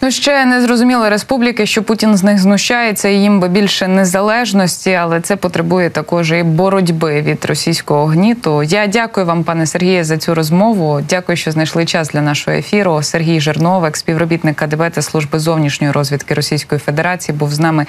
Ну 0.00 0.10
ще 0.10 0.44
не 0.44 0.62
зрозуміли 0.62 1.08
республіки, 1.08 1.66
що 1.66 1.82
Путін 1.82 2.16
з 2.16 2.22
них 2.22 2.38
знущається, 2.38 3.08
їм 3.08 3.40
би 3.40 3.48
більше 3.48 3.88
незалежності, 3.88 4.92
але 4.92 5.20
це 5.20 5.36
потребує 5.36 5.90
також 5.90 6.32
і 6.32 6.42
боротьби 6.42 7.22
від 7.22 7.44
російського 7.44 8.06
гніту. 8.06 8.62
Я 8.62 8.86
дякую 8.86 9.26
вам, 9.26 9.44
пане 9.44 9.66
Сергіє, 9.66 10.04
за 10.04 10.18
цю 10.18 10.34
розмову. 10.34 11.00
Дякую, 11.08 11.36
що 11.36 11.50
знайшли 11.50 11.86
час 11.86 12.08
для 12.08 12.20
нашого 12.20 12.56
ефіру. 12.56 13.02
Сергій 13.02 13.40
Жерновик, 13.40 13.96
співробітник 13.96 14.56
КДБ 14.56 14.90
та 14.90 15.02
служби 15.02 15.38
зовнішньої 15.38 15.92
розвідки 15.92 16.34
Російської 16.34 16.78
Федерації, 16.78 17.38
був 17.38 17.52
з 17.52 17.58
нами 17.58 17.86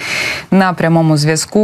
на 0.51 0.73
прямому 0.73 1.17
зв'язку. 1.17 1.63